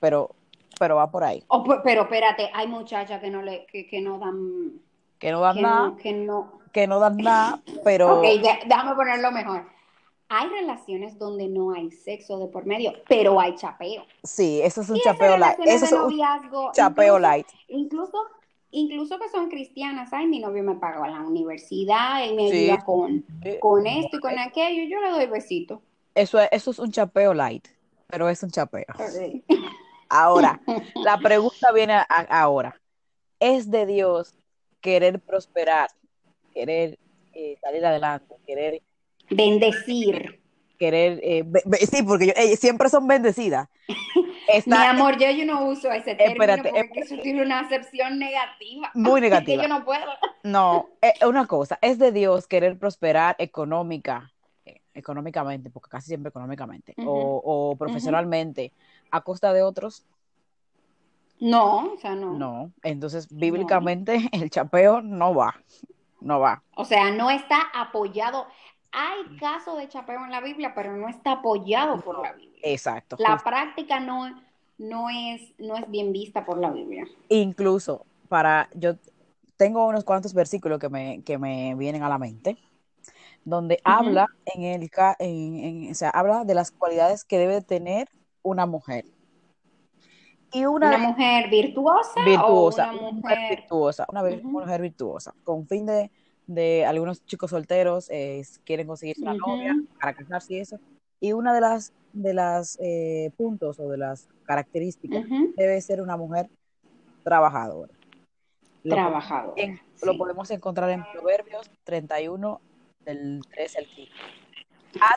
pero, 0.00 0.34
pero 0.78 0.96
va 0.96 1.10
por 1.10 1.24
ahí. 1.24 1.44
Oh, 1.48 1.64
pe- 1.64 1.80
pero 1.84 2.02
espérate, 2.02 2.50
hay 2.54 2.66
muchachas 2.66 3.20
que 3.20 3.30
no 3.30 3.42
le, 3.42 3.66
que, 3.66 3.86
que 3.86 4.00
no 4.00 4.18
dan, 4.18 4.80
Que 5.18 5.30
no 5.30 5.40
dan 5.40 5.56
que 5.56 5.62
nada, 5.62 5.88
no, 5.88 5.96
que 5.96 6.12
no. 6.12 6.60
que 6.72 6.86
no 6.86 6.98
dan 7.00 7.16
nada, 7.18 7.60
pero 7.84 8.18
Ok, 8.20 8.24
déjame 8.66 8.94
ponerlo 8.94 9.30
mejor. 9.32 9.66
Hay 10.30 10.48
relaciones 10.48 11.18
donde 11.18 11.48
no 11.48 11.72
hay 11.72 11.90
sexo 11.90 12.38
de 12.38 12.48
por 12.48 12.66
medio, 12.66 12.92
pero 13.08 13.40
hay 13.40 13.54
chapeo. 13.54 14.04
sí, 14.22 14.60
eso 14.62 14.82
es 14.82 14.90
un 14.90 14.96
Y 14.96 15.00
chapeo 15.00 15.36
light. 15.38 15.58
Eso 15.60 15.84
es 15.86 15.92
un 15.92 16.72
chapeo 16.72 17.14
incluso, 17.16 17.18
light. 17.20 17.46
incluso, 17.68 18.18
incluso 18.70 19.18
que 19.18 19.28
son 19.30 19.48
cristianas, 19.48 20.12
ay, 20.12 20.26
mi 20.26 20.38
novio 20.40 20.62
me 20.62 20.74
pagaba 20.74 21.08
la 21.08 21.20
universidad 21.22 22.24
y 22.24 22.34
me 22.34 22.50
Sí. 22.50 22.70
ayuda 22.70 22.84
con, 22.84 23.24
Eh, 23.42 23.58
con 23.60 23.86
esto 23.86 24.18
y 24.18 24.20
con 24.20 24.38
aquello, 24.38 24.82
yo 24.84 25.00
le 25.00 25.10
doy 25.10 25.26
besito. 25.26 25.80
Eso 26.14 26.38
es, 26.40 26.48
eso 26.52 26.72
es 26.72 26.78
un 26.78 26.90
chapeo 26.90 27.32
light, 27.32 27.66
pero 28.08 28.28
es 28.28 28.42
un 28.42 28.50
chapeo. 28.50 28.84
Ahora, 30.08 30.60
la 30.96 31.18
pregunta 31.18 31.72
viene 31.72 31.94
a- 31.94 32.04
ahora. 32.30 32.78
¿Es 33.40 33.70
de 33.70 33.86
Dios 33.86 34.34
querer 34.80 35.20
prosperar, 35.20 35.88
querer 36.52 36.98
eh, 37.32 37.56
salir 37.60 37.86
adelante, 37.86 38.34
querer, 38.46 38.82
Bendecir. 39.30 40.40
querer, 40.78 41.18
eh, 41.24 41.42
be- 41.44 41.62
be- 41.66 41.78
sí, 41.78 42.04
porque 42.04 42.28
yo- 42.28 42.32
eh, 42.36 42.56
siempre 42.56 42.88
son 42.88 43.08
bendecidas. 43.08 43.68
Mi 44.66 44.76
amor, 44.76 45.18
yo, 45.18 45.28
yo 45.30 45.44
no 45.44 45.64
uso 45.66 45.90
ese 45.90 46.14
término 46.14 46.32
Espérate, 46.44 46.62
porque 46.68 46.80
es 46.80 46.90
que 46.92 47.00
eso 47.00 47.22
tiene 47.22 47.42
una 47.42 47.58
acepción 47.60 48.18
negativa. 48.18 48.88
muy 48.94 49.20
Que 49.20 49.28
negativa. 49.28 49.62
yo 49.64 49.68
no 49.68 49.84
puedo. 49.84 50.06
No, 50.44 50.88
eh, 51.02 51.14
una 51.26 51.46
cosa, 51.46 51.78
es 51.82 51.98
de 51.98 52.12
Dios 52.12 52.46
querer 52.46 52.78
prosperar 52.78 53.34
económica, 53.40 54.30
eh, 54.64 54.80
económicamente, 54.94 55.68
porque 55.68 55.90
casi 55.90 56.06
siempre 56.06 56.28
económicamente, 56.28 56.94
o 57.04 57.74
profesionalmente, 57.76 58.72
a 59.10 59.20
costa 59.22 59.52
de 59.52 59.62
otros. 59.62 60.04
No, 61.40 61.92
o 61.94 61.98
sea, 61.98 62.14
no. 62.14 62.32
No, 62.34 62.72
entonces 62.82 63.26
bíblicamente 63.30 64.28
el 64.32 64.48
chapeo 64.50 65.02
no 65.02 65.34
va, 65.34 65.56
no 66.20 66.40
va. 66.40 66.62
O 66.76 66.84
sea, 66.84 67.10
no 67.10 67.30
está 67.30 67.62
apoyado. 67.74 68.46
Hay 68.92 69.36
casos 69.38 69.76
de 69.76 69.88
chapeo 69.88 70.24
en 70.24 70.30
la 70.30 70.40
Biblia, 70.40 70.72
pero 70.74 70.96
no 70.96 71.08
está 71.08 71.32
apoyado 71.32 72.00
por 72.00 72.22
la 72.22 72.32
Biblia. 72.32 72.60
Exacto. 72.62 73.16
La 73.18 73.32
justo. 73.32 73.50
práctica 73.50 74.00
no, 74.00 74.40
no, 74.78 75.10
es, 75.10 75.52
no 75.58 75.76
es 75.76 75.90
bien 75.90 76.12
vista 76.12 76.44
por 76.44 76.58
la 76.58 76.70
Biblia. 76.70 77.06
Incluso 77.28 78.06
para, 78.28 78.68
yo 78.74 78.94
tengo 79.56 79.86
unos 79.86 80.04
cuantos 80.04 80.32
versículos 80.34 80.78
que 80.78 80.88
me, 80.88 81.22
que 81.22 81.38
me 81.38 81.74
vienen 81.74 82.02
a 82.02 82.08
la 82.08 82.18
mente, 82.18 82.56
donde 83.44 83.78
habla 83.84 84.26
en 84.46 84.62
el, 84.64 84.90
en, 85.18 85.56
en- 85.64 85.90
o 85.90 85.94
sea, 85.94 86.10
habla 86.10 86.44
de 86.44 86.54
las 86.54 86.70
cualidades 86.70 87.24
que 87.24 87.38
debe 87.38 87.60
tener 87.60 88.08
una 88.42 88.66
mujer. 88.66 89.04
Y 90.50 90.64
una, 90.64 90.88
¿Una 90.88 90.98
de- 90.98 91.06
mujer 91.08 91.50
virtuosa, 91.50 92.24
virtuosa, 92.24 92.90
o 92.90 92.90
una 92.90 93.00
una 93.00 93.10
mujer 93.12 93.38
mujer... 93.38 93.58
virtuosa, 93.58 94.06
una 94.08 94.22
vi- 94.22 94.36
Ujú. 94.36 94.48
mujer 94.48 94.80
virtuosa, 94.80 95.34
con 95.44 95.66
fin 95.66 95.84
de, 95.84 96.10
de 96.48 96.84
algunos 96.86 97.24
chicos 97.26 97.50
solteros 97.50 98.08
eh, 98.10 98.42
quieren 98.64 98.86
conseguirse 98.88 99.22
una 99.22 99.34
novia 99.34 99.74
Ujú. 99.74 99.86
para 100.00 100.14
casarse 100.14 100.54
y 100.54 100.58
eso. 100.58 100.80
Y 101.20 101.32
una 101.32 101.54
de 101.54 101.60
las 101.60 101.92
de 102.14 102.32
las 102.34 102.76
eh, 102.80 103.30
puntos 103.36 103.78
o 103.78 103.88
de 103.88 103.98
las 103.98 104.28
características 104.44 105.24
Ujú. 105.26 105.52
debe 105.56 105.80
ser 105.80 106.00
una 106.00 106.16
mujer 106.16 106.48
trabajadora. 107.22 107.92
Lo, 108.82 108.94
Trabajadora. 108.94 109.52
en- 109.62 109.78
lo 110.02 110.12
sí. 110.12 110.18
podemos 110.18 110.50
encontrar 110.50 110.88
en 110.90 111.04
Proverbios 111.12 111.70
31, 111.84 112.60
del 113.04 113.42
3 113.50 113.76
al 113.76 113.86
15. 113.86 114.12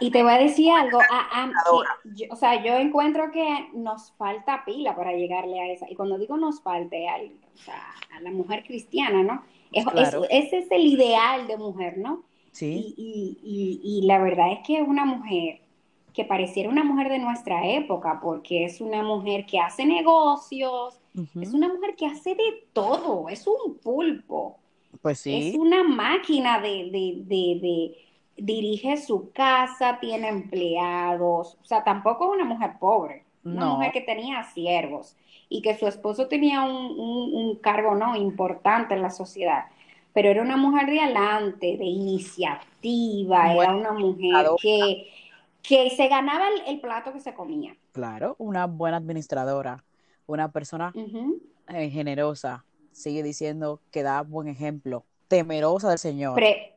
Y 0.02 0.12
te 0.12 0.22
voy 0.22 0.34
a 0.34 0.38
decir 0.38 0.70
algo, 0.74 1.00
a- 1.00 1.04
a- 1.44 1.48
Trabajadora. 1.50 1.90
que 2.04 2.10
yo- 2.16 2.26
o 2.32 2.36
sea, 2.36 2.62
yo 2.64 2.74
encuentro 2.76 3.32
que 3.32 3.70
nos 3.74 4.12
falta 4.14 4.64
pila 4.66 4.96
para 4.96 5.14
llegarle 5.14 5.60
a 5.62 5.72
esa. 5.72 5.90
Y 5.90 5.96
cuando 5.96 6.18
digo 6.18 6.36
nos 6.38 6.62
falte 6.62 7.08
al- 7.08 7.32
o 7.54 7.58
sea, 7.58 7.82
a 8.16 8.20
la 8.20 8.32
mujer 8.32 8.64
cristiana, 8.66 9.24
¿no? 9.24 9.44
Es- 9.72 9.86
es- 9.96 10.16
ese 10.30 10.58
es 10.60 10.72
el 10.72 10.86
ideal 10.86 11.48
de 11.48 11.58
mujer, 11.58 11.98
¿no? 11.98 12.24
Sí, 12.52 12.94
Y, 12.98 13.38
y- 13.44 13.80
y- 13.84 14.00
y 14.00 14.06
la 14.08 14.20
verdad 14.20 14.52
es 14.52 14.60
que 14.66 14.78
es 14.80 14.88
una 14.88 15.06
mujer 15.06 15.62
que 16.14 16.26
pareciera 16.26 16.70
una 16.70 16.84
mujer 16.84 17.08
de 17.10 17.20
nuestra 17.20 17.66
época, 17.70 18.20
porque 18.22 18.66
es 18.66 18.82
una 18.82 19.02
mujer 19.02 19.46
que 19.46 19.60
hace 19.60 19.86
negocios, 19.86 21.00
es 21.40 21.54
una 21.54 21.70
mujer 21.70 21.96
que 21.96 22.06
hace 22.06 22.36
de 22.36 22.68
todo, 22.74 23.30
es 23.30 23.48
un 23.48 23.76
pulpo. 23.78 24.58
pues 25.02 25.20
Es 25.26 25.54
sí, 25.54 25.56
una 25.58 25.84
máquina 25.84 26.60
de, 26.60 26.90
de, 26.92 27.14
de, 27.26 27.60
de- 27.62 27.96
dirige 28.36 28.98
su 28.98 29.32
casa, 29.32 30.00
tiene 30.02 30.28
empleados, 30.30 31.58
o 31.62 31.66
sea, 31.66 31.84
tampoco 31.84 32.26
es 32.26 32.32
una 32.42 32.46
mujer 32.46 32.74
pobre, 32.80 33.24
una 33.44 33.66
No. 33.66 33.76
mujer 33.76 33.92
que 33.94 34.02
tenía 34.02 34.44
siervos 34.44 35.16
y 35.52 35.62
que 35.64 35.78
su 35.78 35.88
esposo 35.88 36.30
tenía 36.30 36.64
un, 36.64 36.76
un- 37.00 37.36
un 37.36 37.58
cargo 37.58 37.96
no 37.96 38.16
importante 38.18 38.96
en 38.96 39.04
la 39.04 39.12
sociedad, 39.12 39.66
pero 40.14 40.30
era 40.30 40.42
una 40.44 40.58
mujer 40.58 40.88
de 40.90 41.02
adelante, 41.02 41.78
de 41.78 41.86
iniciativa, 41.86 43.54
era 43.56 43.76
una 43.76 43.94
mujer 43.94 44.56
que, 44.58 45.08
que 45.64 45.90
se 45.92 46.08
ganaba 46.10 46.48
el, 46.50 46.76
el 46.76 46.82
plato 46.82 47.14
que 47.14 47.22
se 47.22 47.34
comía. 47.36 47.76
claro, 47.92 48.36
una 48.40 48.66
buena 48.68 48.98
administradora, 48.98 49.86
una 50.26 50.52
persona 50.52 50.98
eh, 51.68 51.90
generosa, 51.90 52.68
sigue 52.92 53.24
diciendo 53.24 53.84
que 53.92 54.04
da 54.04 54.22
buen 54.24 54.48
ejemplo, 54.48 55.08
temerosa 55.28 55.90
del 55.92 56.00
Señor, 56.00 56.50
Pre- 56.50 56.71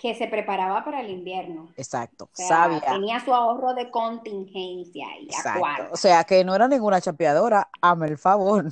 que 0.00 0.14
se 0.14 0.28
preparaba 0.28 0.82
para 0.84 1.00
el 1.00 1.10
invierno. 1.10 1.68
exacto, 1.76 2.24
O 2.24 2.30
sea, 2.32 2.46
sabia, 2.46 2.80
tenía 2.80 3.20
su 3.20 3.34
ahorro 3.34 3.74
de 3.74 3.90
contingencia 3.90 5.06
y 5.20 5.26
exacto, 5.26 5.88
o 5.92 5.96
sea 5.96 6.24
que 6.24 6.42
no 6.42 6.54
era 6.54 6.66
ninguna 6.68 7.00
chapeadora, 7.00 7.68
hazme 7.82 8.06
el 8.06 8.16
favor, 8.16 8.64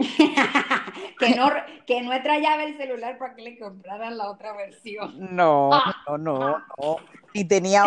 que 1.18 1.34
no, 1.36 1.50
que 1.86 2.00
no 2.02 2.10
llave 2.12 2.64
el 2.64 2.76
celular 2.78 3.18
para 3.18 3.34
que 3.34 3.42
le 3.42 3.58
compraran 3.58 4.16
la 4.16 4.30
otra 4.30 4.54
versión. 4.54 5.14
No, 5.36 5.70
no, 6.06 6.16
no, 6.16 6.38
no. 6.58 6.96
Ni 7.34 7.44
tenía, 7.44 7.84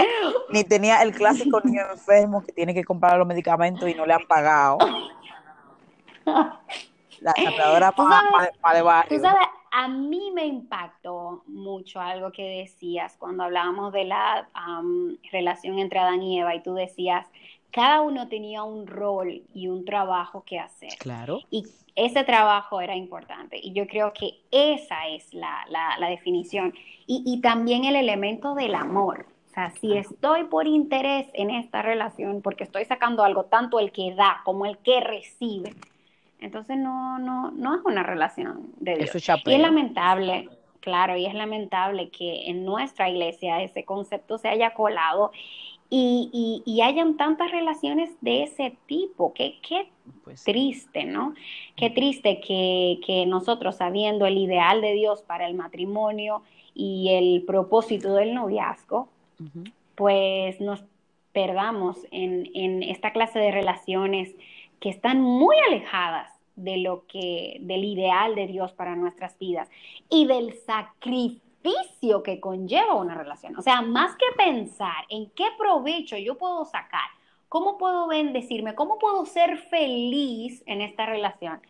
ni 0.50 0.64
tenía 0.64 1.02
el 1.02 1.14
clásico 1.14 1.60
niño 1.64 1.82
enfermo 1.92 2.44
que 2.44 2.52
tiene 2.52 2.74
que 2.74 2.84
comprar 2.84 3.18
los 3.18 3.28
medicamentos 3.28 3.90
y 3.90 3.96
no 3.96 4.06
le 4.06 4.14
han 4.14 4.28
pagado. 4.28 4.78
La 7.20 7.34
chapeadora 7.34 7.92
para 7.94 8.76
de 8.76 8.82
barrio. 8.82 9.18
Tú 9.18 9.24
sabes, 9.24 9.48
a 9.76 9.88
mí 9.88 10.30
me 10.36 10.46
impactó 10.46 11.42
mucho 11.48 12.00
algo 12.00 12.32
que 12.32 12.44
decías 12.44 13.18
cuando 13.18 13.44
hablábamos 13.44 13.92
de 13.92 14.06
la 14.06 14.48
relación 15.32 15.80
entre 15.80 15.98
Adán 15.98 16.22
y 16.22 16.40
Eva 16.40 16.54
y 16.54 16.62
tú 16.62 16.76
decías, 16.76 17.26
cada 17.72 18.02
uno 18.02 18.28
tenía 18.28 18.62
un 18.62 18.86
rol 18.86 19.42
y 19.52 19.70
un 19.70 19.84
trabajo 19.84 20.44
que 20.46 20.60
hacer. 20.60 20.92
Claro. 21.00 21.40
Y 21.50 21.66
ese 21.96 22.24
trabajo 22.24 22.82
era 22.82 22.96
importante. 22.96 23.60
Y 23.60 23.74
yo 23.74 23.88
creo 23.88 24.14
que 24.14 24.42
esa 24.52 25.08
es 25.08 25.34
la, 25.34 25.66
definición. 26.08 26.76
Y, 27.08 27.24
y, 27.26 27.42
también 27.42 27.86
el 27.86 27.96
elemento 27.96 28.54
del 28.54 28.76
amor. 28.76 29.26
O 29.50 29.54
sea, 29.56 29.72
si 29.72 29.98
estoy 29.98 30.44
por 30.44 30.68
interés 30.68 31.28
en 31.34 31.50
esta 31.50 31.82
relación, 31.82 32.44
porque 32.44 32.64
estoy 32.64 32.86
sacando 32.86 33.24
algo, 33.24 33.46
tanto 33.46 33.80
el 33.80 33.92
que 33.92 34.14
da 34.14 34.42
como 34.46 34.68
el 34.68 34.78
que 34.78 35.00
recibe, 35.00 35.74
entonces 36.44 36.78
no, 36.78 37.20
no, 37.20 37.52
no 37.52 37.76
es 37.76 37.82
una 37.86 38.04
relación 38.04 38.74
de 38.80 38.98
Dios. 38.98 39.16
y 39.46 39.54
es 39.54 39.60
lamentable, 39.60 40.50
claro, 40.82 41.16
y 41.16 41.26
es 41.26 41.34
lamentable 41.34 42.10
que 42.10 42.50
en 42.50 42.66
nuestra 42.66 43.10
iglesia 43.10 43.62
ese 43.62 43.86
concepto 43.86 44.38
se 44.38 44.50
haya 44.50 44.74
colado 44.74 45.32
y, 45.90 46.64
y, 46.66 46.82
hayan 46.82 47.18
tantas 47.18 47.52
relaciones 47.52 48.10
de 48.22 48.44
ese 48.44 48.76
tipo. 48.88 49.32
Qué, 49.34 49.60
qué 49.62 49.90
pues 50.24 50.44
triste, 50.44 51.06
¿no? 51.06 51.36
Qué 51.76 51.92
triste 51.92 52.42
que, 52.42 53.00
que, 53.06 53.28
nosotros, 53.28 53.76
sabiendo 53.76 54.26
el 54.26 54.40
ideal 54.40 54.82
de 54.82 54.94
Dios 54.94 55.22
para 55.22 55.46
el 55.46 55.54
matrimonio 55.54 56.42
y 56.74 57.10
el 57.12 57.44
propósito 57.46 58.16
del 58.16 58.34
noviazgo, 58.34 59.08
pues 59.94 60.60
nos 60.60 60.84
perdamos 61.32 62.00
en, 62.10 62.50
en 62.56 62.82
esta 62.82 63.12
clase 63.12 63.38
de 63.38 63.52
relaciones 63.52 64.36
que 64.80 64.90
están 64.90 65.22
muy 65.22 65.56
alejadas 65.68 66.33
de 66.56 66.78
lo 66.78 67.06
que, 67.08 67.58
del 67.62 67.84
ideal 67.84 68.36
de 68.36 68.48
Dios 68.48 68.72
para 68.74 68.96
nuestras 68.96 69.38
vidas 69.40 69.70
y 70.10 70.26
del 70.26 70.54
sacrificio 70.66 72.24
que 72.24 72.40
conlleva 72.40 72.96
una 72.96 73.16
relación. 73.16 73.58
O 73.58 73.62
sea, 73.62 73.82
más 73.82 74.16
que 74.16 74.26
pensar 74.38 75.06
en 75.10 75.30
qué 75.32 75.46
provecho 75.58 76.18
yo 76.18 76.38
puedo 76.38 76.66
sacar, 76.66 77.10
cómo 77.50 77.78
puedo 77.78 78.08
bendecirme, 78.08 78.76
cómo 78.76 78.98
puedo 79.00 79.26
ser 79.26 79.58
feliz 79.58 80.64
en 80.66 80.82
esta 80.82 81.06
relación, 81.06 81.62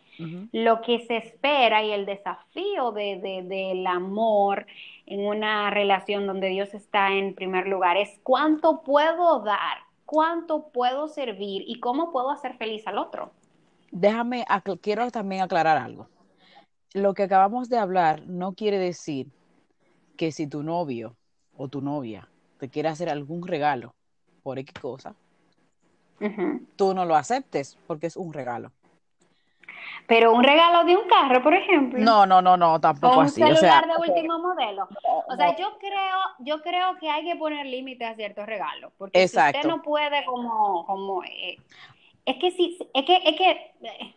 lo 0.52 0.80
que 0.80 1.00
se 1.00 1.16
espera 1.16 1.82
y 1.82 1.90
el 1.90 2.06
desafío 2.06 2.92
de, 2.92 3.42
del 3.44 3.86
amor 3.86 4.66
en 5.06 5.26
una 5.26 5.70
relación 5.70 6.26
donde 6.26 6.48
Dios 6.48 6.72
está 6.72 7.12
en 7.12 7.34
primer 7.34 7.66
lugar 7.66 7.96
es 7.96 8.18
cuánto 8.22 8.82
puedo 8.82 9.40
dar, 9.40 9.78
cuánto 10.06 10.68
puedo 10.68 11.08
servir 11.08 11.64
y 11.66 11.80
cómo 11.80 12.12
puedo 12.12 12.30
hacer 12.30 12.56
feliz 12.56 12.86
al 12.86 12.98
otro 12.98 13.32
déjame, 13.94 14.44
quiero 14.82 15.10
también 15.10 15.42
aclarar 15.42 15.78
algo. 15.78 16.08
Lo 16.92 17.14
que 17.14 17.22
acabamos 17.22 17.68
de 17.68 17.78
hablar 17.78 18.26
no 18.26 18.52
quiere 18.52 18.78
decir 18.78 19.28
que 20.16 20.32
si 20.32 20.46
tu 20.46 20.62
novio 20.62 21.16
o 21.56 21.68
tu 21.68 21.80
novia 21.80 22.28
te 22.58 22.68
quiere 22.68 22.88
hacer 22.88 23.08
algún 23.08 23.46
regalo 23.46 23.94
por 24.42 24.58
X 24.58 24.74
cosa, 24.80 25.14
tú 26.76 26.94
no 26.94 27.04
lo 27.04 27.16
aceptes 27.16 27.78
porque 27.86 28.08
es 28.08 28.16
un 28.16 28.32
regalo. 28.32 28.72
Pero 30.06 30.34
un 30.34 30.44
regalo 30.44 30.84
de 30.84 30.96
un 30.96 31.08
carro, 31.08 31.42
por 31.42 31.54
ejemplo. 31.54 31.98
No, 31.98 32.26
no, 32.26 32.42
no, 32.42 32.56
no, 32.56 32.80
tampoco 32.80 33.22
así. 33.22 33.42
Un 33.42 33.48
celular 33.48 33.86
de 33.86 34.12
último 34.12 34.38
modelo. 34.38 34.88
o 35.26 35.36
sea, 35.36 35.56
yo 35.56 35.78
creo, 35.78 36.18
yo 36.40 36.60
creo 36.62 36.96
que 36.98 37.08
hay 37.08 37.24
que 37.24 37.36
poner 37.36 37.66
límites 37.66 38.08
a 38.08 38.14
ciertos 38.14 38.44
regalos, 38.44 38.92
porque 38.98 39.26
si 39.28 39.38
usted 39.38 39.64
no 39.64 39.82
puede 39.82 40.24
como, 40.26 40.84
como 40.84 41.22
eh, 41.24 41.56
es 42.26 42.36
que 42.38 42.50
sí, 42.52 42.78
es 42.94 43.04
que, 43.04 43.16
es 43.16 43.36
que, 43.36 43.50
eh, 43.82 44.14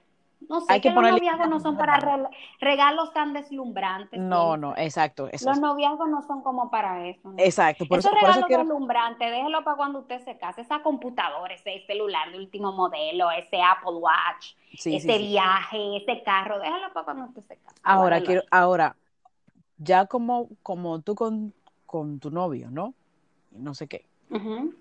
no 0.48 0.62
sé, 0.62 0.80
que, 0.80 0.92
los 0.92 1.04
noviazgos 1.04 1.50
no 1.50 1.60
son 1.60 1.78
para 1.78 2.00
regalos 2.62 3.12
tan 3.14 3.34
deslumbrantes. 3.34 4.20
No, 4.20 4.56
no, 4.56 4.74
exacto. 4.78 5.30
los 5.32 5.60
noviazgos 5.60 6.10
no 6.10 6.22
son 6.22 6.42
como 6.42 6.72
para 6.72 7.08
eso. 7.08 7.34
Exacto. 7.38 7.86
Por 7.86 8.00
Esos 8.00 8.14
regalos 8.14 8.48
deslumbrantes, 8.48 9.30
déjelo 9.30 9.64
para 9.64 9.76
cuando 9.76 10.00
usted 10.00 10.24
se 10.24 10.38
case. 10.38 10.62
Esa 10.62 10.82
computadora, 10.82 11.54
ese 11.54 11.84
celular 11.86 12.32
de 12.32 12.38
último 12.38 12.72
modelo, 12.72 13.30
ese 13.32 13.62
Apple 13.62 13.96
Watch, 13.96 14.56
ese 14.72 15.18
viaje, 15.18 15.98
ese 15.98 16.24
carro, 16.24 16.60
déjelo 16.60 16.94
para 16.94 17.04
cuando 17.06 17.26
usted 17.26 17.44
se 17.44 17.58
case. 17.58 17.76
Ahora, 17.84 18.22
quiero, 18.22 18.44
ahora, 18.52 18.96
ya 19.78 20.06
como, 20.06 20.48
como 20.64 21.02
tú 21.02 21.16
con, 21.16 21.54
con 21.86 22.20
tu 22.20 22.32
novio, 22.32 22.70
¿no? 22.72 22.94
No 23.52 23.74
sé 23.74 23.88
qué. 23.88 24.06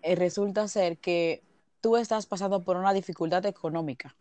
Eh, 0.03 0.17
resulta 0.17 0.67
ser 0.69 0.99
que 0.99 1.43
tú 1.81 1.97
estás 1.97 2.27
pasando 2.27 2.61
por 2.61 2.77
una 2.77 2.93
dificultad 2.93 3.45
económica, 3.47 4.15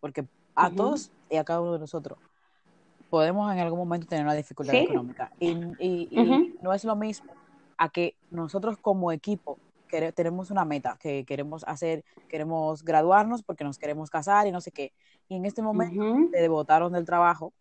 porque 0.00 0.26
a 0.54 0.70
todos 0.70 1.10
y 1.30 1.36
a 1.36 1.44
cada 1.44 1.60
uno 1.60 1.74
de 1.74 1.78
nosotros 1.80 2.18
podemos 3.10 3.52
en 3.52 3.60
algún 3.60 3.78
momento 3.78 4.06
tener 4.06 4.24
una 4.24 4.34
dificultad 4.34 4.74
económica. 4.74 5.30
Y, 5.38 5.54
no 6.60 6.72
es 6.72 6.84
lo 6.84 6.96
mismo 6.96 7.32
a 7.78 7.88
que 7.88 8.16
nosotros 8.30 8.76
como 8.78 9.12
equipo 9.12 9.58
tenemos 10.14 10.50
una 10.50 10.64
meta 10.64 10.98
que 11.00 11.24
queremos 11.24 11.64
hacer, 11.66 12.04
queremos 12.28 12.84
graduarnos 12.84 13.42
porque 13.42 13.64
nos 13.64 13.78
queremos 13.78 14.10
casar 14.10 14.46
y 14.46 14.52
no 14.52 14.60
sé 14.60 14.70
qué. 14.70 14.92
Y 15.28 15.36
en 15.36 15.46
este 15.46 15.62
momento 15.62 16.28
te 16.30 16.48
votaron 16.48 16.92
del 16.92 17.04
trabajo, 17.04 17.52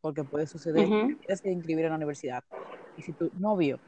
porque 0.00 0.24
puede 0.24 0.46
suceder, 0.46 0.86
tienes 0.86 1.42
que 1.42 1.50
inscribir 1.50 1.84
en 1.84 1.90
la 1.90 1.96
universidad. 1.96 2.44
Y 2.96 3.02
si 3.02 3.12
tu 3.12 3.30
novio 3.38 3.78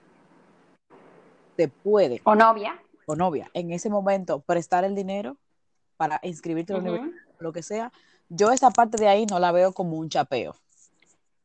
te 1.56 1.68
puede... 1.68 2.20
O 2.24 2.34
novia 2.34 2.78
novia, 3.16 3.50
en 3.54 3.72
ese 3.72 3.90
momento 3.90 4.40
prestar 4.40 4.84
el 4.84 4.94
dinero 4.94 5.36
para 5.96 6.20
inscribirte 6.22 6.72
en 6.72 6.84
la 6.84 6.90
universidad, 6.90 7.22
lo 7.38 7.52
que 7.52 7.62
sea, 7.62 7.92
yo 8.28 8.52
esa 8.52 8.70
parte 8.70 8.96
de 8.96 9.08
ahí 9.08 9.26
no 9.26 9.38
la 9.38 9.52
veo 9.52 9.72
como 9.72 9.96
un 9.96 10.08
chapeo. 10.08 10.54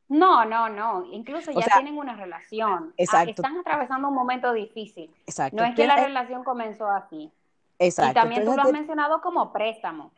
No, 0.08 0.44
no, 0.44 0.68
no. 0.68 1.04
Incluso 1.12 1.50
ya 1.50 1.66
tienen 1.74 1.98
una 1.98 2.14
relación. 2.14 2.90
Ah, 2.90 2.94
exacto. 2.96 3.30
están 3.42 3.58
atravesando 3.58 4.08
un 4.08 4.14
momento 4.14 4.52
difícil. 4.52 5.12
Exacto. 5.26 5.56
No 5.56 5.64
es 5.64 5.74
que 5.74 5.86
la 5.86 5.96
relación 5.96 6.44
comenzó 6.44 6.88
así. 6.88 7.30
Exacto. 7.78 8.12
Y 8.12 8.14
también 8.14 8.44
tú 8.44 8.54
lo 8.54 8.62
has 8.62 8.72
mencionado 8.72 9.20
como 9.20 9.52
préstamo. 9.52 10.12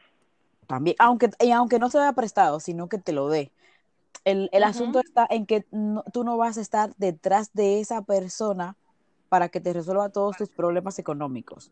También, 0.66 0.96
aunque, 0.98 1.30
y 1.40 1.50
aunque 1.52 1.78
no 1.78 1.88
se 1.88 1.98
haya 1.98 2.12
prestado, 2.12 2.61
sino 2.61 2.88
que 2.88 2.98
te 2.98 3.12
lo 3.12 3.28
dé. 3.28 3.50
El, 4.24 4.62
asunto 4.62 5.00
está 5.00 5.26
en 5.30 5.46
que 5.46 5.64
tú 6.12 6.24
no 6.24 6.37
vas 6.37 6.58
a 6.58 6.61
estar 6.61 6.94
detrás 6.96 7.54
de 7.54 7.80
esa 7.80 8.02
persona 8.02 8.76
para 9.28 9.48
que 9.48 9.60
te 9.60 9.72
resuelva 9.72 10.08
todos 10.08 10.36
tus 10.36 10.48
problemas 10.48 10.98
económicos 10.98 11.70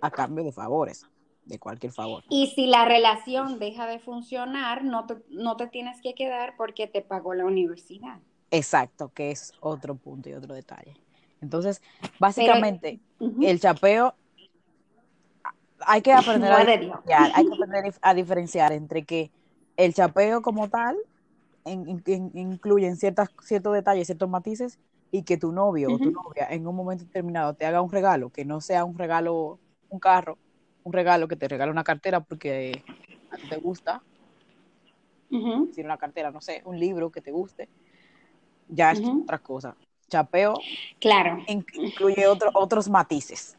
a 0.00 0.10
cambio 0.10 0.44
de 0.44 0.52
favores, 0.52 1.06
de 1.44 1.58
cualquier 1.58 1.92
favor. 1.92 2.24
Y 2.28 2.48
si 2.48 2.66
la 2.66 2.84
relación 2.84 3.58
deja 3.58 3.86
de 3.86 3.98
funcionar, 3.98 4.84
no 4.84 5.06
te, 5.06 5.16
no 5.30 5.56
te 5.56 5.66
tienes 5.66 6.00
que 6.00 6.14
quedar 6.14 6.54
porque 6.56 6.86
te 6.86 7.02
pagó 7.02 7.34
la 7.34 7.44
universidad. 7.44 8.18
Exacto, 8.50 9.12
que 9.12 9.30
es 9.30 9.52
otro 9.60 9.94
punto 9.94 10.28
y 10.28 10.34
otro 10.34 10.54
detalle. 10.54 10.96
Entonces, 11.40 11.82
básicamente, 12.18 13.00
el 13.42 13.60
chapeo 13.60 14.14
hay 15.80 16.02
que 16.02 16.12
aprender, 16.12 16.52
a, 16.52 16.58
hay 16.58 17.46
que 17.46 17.54
aprender 17.54 17.94
a 18.02 18.14
diferenciar 18.14 18.72
entre 18.72 19.04
que 19.04 19.30
el 19.76 19.94
chapeo 19.94 20.42
como 20.42 20.68
tal 20.68 20.96
incluye 21.64 22.86
en 22.86 22.96
ciertas, 22.96 23.30
ciertos 23.42 23.74
detalles, 23.74 24.06
ciertos 24.06 24.28
matices, 24.28 24.78
y 25.10 25.22
que 25.22 25.36
tu 25.36 25.52
novio 25.52 25.92
o 25.92 25.98
tu 25.98 26.10
novia 26.10 26.46
en 26.50 26.66
un 26.66 26.76
momento 26.76 27.04
determinado 27.04 27.54
te 27.54 27.66
haga 27.66 27.82
un 27.82 27.90
regalo, 27.90 28.30
que 28.30 28.44
no 28.44 28.60
sea 28.60 28.84
un 28.84 28.96
regalo, 28.96 29.58
un 29.88 29.98
carro, 29.98 30.38
un 30.84 30.92
regalo 30.92 31.28
que 31.28 31.36
te 31.36 31.48
regale 31.48 31.70
una 31.70 31.84
cartera 31.84 32.20
porque 32.20 32.82
a 33.30 33.36
ti 33.36 33.48
te 33.48 33.56
gusta, 33.56 34.02
sino 35.28 35.84
una 35.84 35.98
cartera, 35.98 36.30
no 36.30 36.40
sé, 36.40 36.62
un 36.64 36.78
libro 36.78 37.10
que 37.10 37.20
te 37.20 37.30
guste, 37.30 37.68
ya 38.68 38.92
es 38.92 39.00
otra 39.00 39.38
cosa. 39.38 39.76
Chapeo 40.08 40.54
claro. 40.98 41.38
incluye 41.46 42.26
otros 42.26 42.88
matices. 42.88 43.56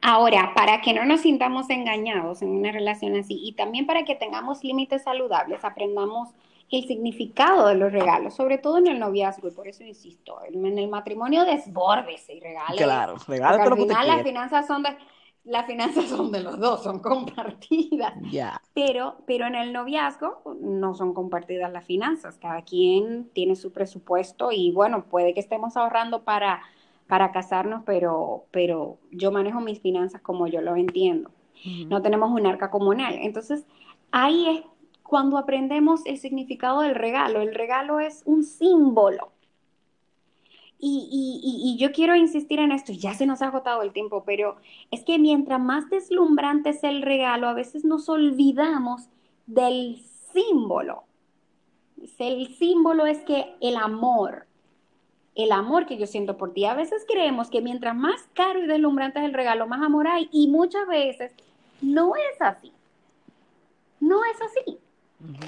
Ahora, 0.00 0.52
para 0.54 0.80
que 0.80 0.92
no 0.92 1.04
nos 1.04 1.20
sintamos 1.20 1.68
engañados 1.70 2.42
en 2.42 2.50
una 2.50 2.72
relación 2.72 3.16
así 3.16 3.38
y 3.40 3.52
también 3.52 3.86
para 3.86 4.04
que 4.04 4.14
tengamos 4.14 4.64
límites 4.64 5.02
saludables, 5.02 5.64
aprendamos 5.64 6.30
el 6.70 6.86
significado 6.86 7.68
de 7.68 7.74
los 7.74 7.92
regalos, 7.92 8.34
sobre 8.34 8.58
todo 8.58 8.78
en 8.78 8.88
el 8.88 8.98
noviazgo, 8.98 9.48
y 9.48 9.52
por 9.52 9.68
eso 9.68 9.84
insisto, 9.84 10.38
en 10.46 10.78
el 10.78 10.88
matrimonio 10.88 11.44
desbórdese 11.44 12.34
y 12.34 12.40
regale. 12.40 12.76
Claro, 12.76 13.16
regale 13.26 13.62
al 13.62 13.76
final 13.76 14.06
las 14.06 14.22
finanzas 14.22 14.66
son 14.66 14.82
de 14.82 14.90
las 15.48 15.66
finanzas 15.66 16.04
son 16.08 16.30
de 16.30 16.42
los 16.42 16.58
dos, 16.58 16.82
son 16.82 17.00
compartidas. 17.00 18.12
Ya. 18.30 18.60
Pero, 18.74 19.16
pero 19.26 19.46
en 19.46 19.54
el 19.54 19.72
noviazgo 19.72 20.42
no 20.60 20.94
son 20.94 21.14
compartidas 21.14 21.72
las 21.72 21.86
finanzas. 21.86 22.38
Cada 22.38 22.62
quien 22.62 23.30
tiene 23.32 23.56
su 23.56 23.72
presupuesto 23.72 24.52
y 24.52 24.70
bueno, 24.72 25.04
puede 25.04 25.34
que 25.34 25.40
estemos 25.40 25.76
ahorrando 25.76 26.22
para, 26.22 26.62
para 27.06 27.32
casarnos, 27.32 27.82
pero, 27.84 28.44
pero 28.50 28.98
yo 29.10 29.32
manejo 29.32 29.60
mis 29.60 29.80
finanzas 29.80 30.20
como 30.20 30.46
yo 30.46 30.60
lo 30.60 30.76
entiendo. 30.76 31.30
No 31.88 32.02
tenemos 32.02 32.30
un 32.30 32.46
arca 32.46 32.70
comunal. 32.70 33.18
Entonces, 33.20 33.66
ahí 34.12 34.46
es 34.48 34.64
cuando 35.08 35.38
aprendemos 35.38 36.04
el 36.04 36.18
significado 36.18 36.82
del 36.82 36.94
regalo. 36.94 37.40
El 37.40 37.54
regalo 37.54 37.98
es 37.98 38.22
un 38.26 38.44
símbolo. 38.44 39.32
Y, 40.80 41.76
yo 41.80 41.90
quiero 41.90 42.14
insistir 42.14 42.60
en 42.60 42.70
esto, 42.70 42.92
ya 42.92 43.12
se 43.14 43.26
nos 43.26 43.42
ha 43.42 43.48
agotado 43.48 43.82
el 43.82 43.92
tiempo, 43.92 44.22
pero 44.24 44.56
es 44.92 45.02
que 45.02 45.18
mientras 45.18 45.58
más 45.58 45.90
deslumbrante 45.90 46.70
es 46.70 46.84
el 46.84 47.02
regalo, 47.02 47.48
a 47.48 47.54
veces 47.54 47.84
nos 47.84 48.08
olvidamos 48.08 49.08
del 49.46 50.00
símbolo. 50.32 51.02
El 52.18 52.54
símbolo 52.54 53.06
es 53.06 53.18
que 53.24 53.56
el 53.60 53.76
amor, 53.76 54.46
el 55.34 55.50
amor 55.50 55.86
que 55.86 55.98
yo 55.98 56.06
siento 56.06 56.36
por 56.36 56.52
ti, 56.52 56.64
a 56.64 56.74
veces 56.74 57.04
creemos 57.08 57.50
que 57.50 57.60
mientras 57.60 57.96
más 57.96 58.28
caro 58.34 58.62
y 58.62 58.66
deslumbrante 58.66 59.18
es 59.18 59.24
el 59.24 59.34
regalo, 59.34 59.66
más 59.66 59.82
amor 59.82 60.06
hay, 60.06 60.28
y 60.30 60.46
muchas 60.46 60.86
veces 60.86 61.32
no 61.80 62.14
es 62.14 62.40
así. 62.40 62.72
No 63.98 64.20
es 64.24 64.40
así. 64.42 64.78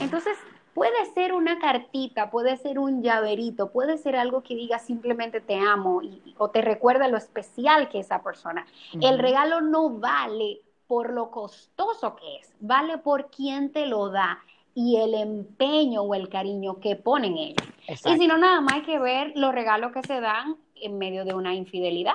Entonces, 0.00 0.37
puede 0.74 1.04
ser 1.14 1.33
una 1.33 1.59
cartita, 1.59 2.30
puede 2.30 2.56
ser 2.56 2.78
un 2.78 3.02
llaverito, 3.02 3.70
puede 3.70 3.98
ser 3.98 4.16
algo 4.16 4.42
que 4.42 4.54
diga 4.54 4.78
simplemente 4.78 5.40
te 5.40 5.56
amo 5.56 6.00
o 6.38 6.50
te 6.50 6.62
recuerda 6.62 7.09
lo 7.09 7.16
especial 7.16 7.88
que 7.88 8.00
es 8.00 8.06
esa 8.06 8.22
persona. 8.22 8.66
El 9.00 9.18
regalo 9.18 9.61
no 9.61 9.90
vale 9.90 10.61
por 10.87 11.12
lo 11.12 11.30
costoso 11.30 12.16
que 12.16 12.37
es, 12.38 12.52
vale 12.61 12.98
por 12.98 13.30
quien 13.30 13.72
te 13.72 13.87
lo 13.87 14.11
da 14.11 14.40
y 14.74 14.96
el 14.96 15.14
empeño 15.14 16.02
o 16.02 16.14
el 16.14 16.28
cariño 16.28 16.80
que 16.80 16.96
ponen 16.96 17.37
ellos. 17.37 17.68
Y 17.88 18.16
si 18.16 18.26
no, 18.26 18.38
nada 18.38 18.61
más 18.61 18.74
hay 18.74 18.83
que 18.83 18.98
ver 18.98 19.33
los 19.37 19.52
regalos 19.52 19.92
que 19.92 20.02
se 20.02 20.20
dan 20.20 20.56
en 20.76 20.98
medio 20.98 21.24
de 21.24 21.35
una 21.35 21.54
infidelidad. 21.54 22.14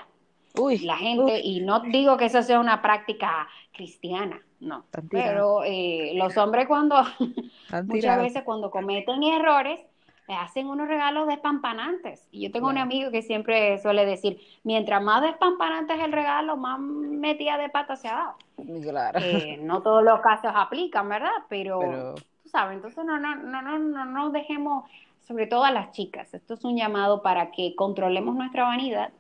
Uy, 0.58 0.80
la 0.80 0.98
gente, 0.98 1.42
y 1.42 1.60
no 1.62 1.82
digo 1.82 2.18
que 2.18 2.26
eso 2.26 2.42
sea 2.42 2.60
una 2.60 2.82
práctica 2.82 3.48
cristiana, 3.74 4.42
no, 4.60 4.86
pero 5.10 5.64
eh, 5.64 6.14
los 6.16 6.38
hombres 6.38 6.68
cuando, 6.68 6.96
muchas 7.86 8.20
veces 8.20 8.44
cuando 8.44 8.72
cometen 8.72 9.24
errores, 9.24 9.80
le 10.28 10.34
hacen 10.34 10.68
unos 10.68 10.88
regalos 10.88 11.28
despampanantes. 11.28 12.28
Y 12.32 12.42
yo 12.42 12.52
tengo 12.52 12.68
un 12.68 12.80
amigo 12.80 13.12
que 13.12 13.22
siempre 13.22 13.78
suele 13.80 14.06
decir, 14.06 14.40
mientras 14.64 15.02
más 15.04 15.22
despampanante 15.22 15.94
es 15.94 16.00
el 16.00 16.12
regalo, 16.12 16.58
más 16.58 16.80
metida 16.80 17.58
de 17.58 17.70
pata 17.70 17.96
se 17.96 18.08
ha 18.08 18.14
dado. 18.14 18.82
Claro. 18.82 19.20
Eh, 19.22 19.60
no 19.62 19.84
todos 19.84 20.04
los 20.04 20.22
casos 20.22 20.52
aplican, 20.56 21.10
¿verdad? 21.10 21.30
Pero, 21.48 22.16
tú 22.42 22.50
sabes, 22.50 22.76
entonces 22.78 23.06
no, 23.06 23.20
no, 23.20 23.36
no, 23.36 23.62
no, 23.62 23.78
no, 23.78 24.06
no 24.06 24.30
dejemos, 24.32 24.90
sobre 25.28 25.46
todo 25.46 25.64
a 25.64 25.72
las 25.72 25.92
chicas, 25.92 26.34
esto 26.34 26.56
es 26.56 26.64
un 26.64 26.76
llamado 26.76 27.22
para 27.22 27.52
que 27.52 27.76
controlemos 27.76 28.36
nuestra 28.36 28.64
vanidad 28.64 29.12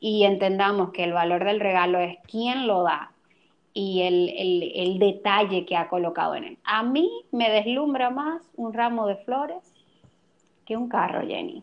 y 0.00 0.24
entendamos 0.24 0.90
que 0.90 1.04
el 1.04 1.12
valor 1.12 1.44
del 1.44 1.60
regalo 1.60 2.00
es 2.00 2.16
quién 2.26 2.66
lo 2.66 2.82
da 2.82 3.09
y 3.72 4.02
el, 4.02 4.98
detalle 4.98 5.64
que 5.64 5.76
ha 5.76 5.88
colocado 5.88 6.34
en 6.34 6.44
él. 6.44 6.58
A 6.64 6.82
mí 6.82 7.10
me 7.30 7.50
deslumbra 7.50 8.10
más 8.10 8.42
un 8.56 8.72
ramo 8.72 9.06
de 9.06 9.16
flores 9.16 9.74
que 10.64 10.76
un 10.76 10.88
carro, 10.88 11.26
Jenny. 11.26 11.62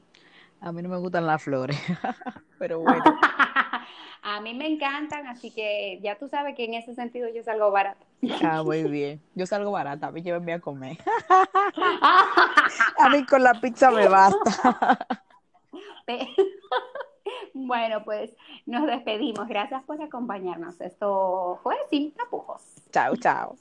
A 0.61 0.71
mí 0.71 0.81
no 0.81 0.89
me 0.89 0.97
gustan 0.97 1.27
las 1.27 1.43
flores, 1.43 1.77
pero 2.59 2.79
bueno. 2.81 3.03
a 4.23 4.41
mí 4.41 4.53
me 4.53 4.67
encantan, 4.67 5.27
así 5.27 5.51
que 5.51 5.99
ya 6.01 6.17
tú 6.17 6.27
sabes 6.27 6.55
que 6.55 6.65
en 6.65 6.73
ese 6.73 6.95
sentido 6.95 7.27
yo 7.29 7.43
salgo 7.43 7.71
barata. 7.71 8.05
ah, 8.43 8.63
muy 8.63 8.83
bien. 8.83 9.21
Yo 9.35 9.45
salgo 9.45 9.71
barata, 9.71 10.07
a 10.07 10.11
mí 10.11 10.21
llévenme 10.21 10.53
a 10.53 10.59
comer. 10.59 10.97
a 12.99 13.09
mí 13.11 13.25
con 13.25 13.43
la 13.43 13.53
pizza 13.59 13.91
me 13.91 14.07
basta. 14.07 14.97
Bueno, 17.53 18.03
pues 18.03 18.35
nos 18.65 18.85
despedimos. 18.85 19.47
Gracias 19.47 19.83
por 19.83 20.01
acompañarnos. 20.01 20.79
Esto 20.81 21.59
fue 21.63 21.75
Sin 21.89 22.11
Tapujos. 22.13 22.61
Chao, 22.91 23.15
chao. 23.17 23.55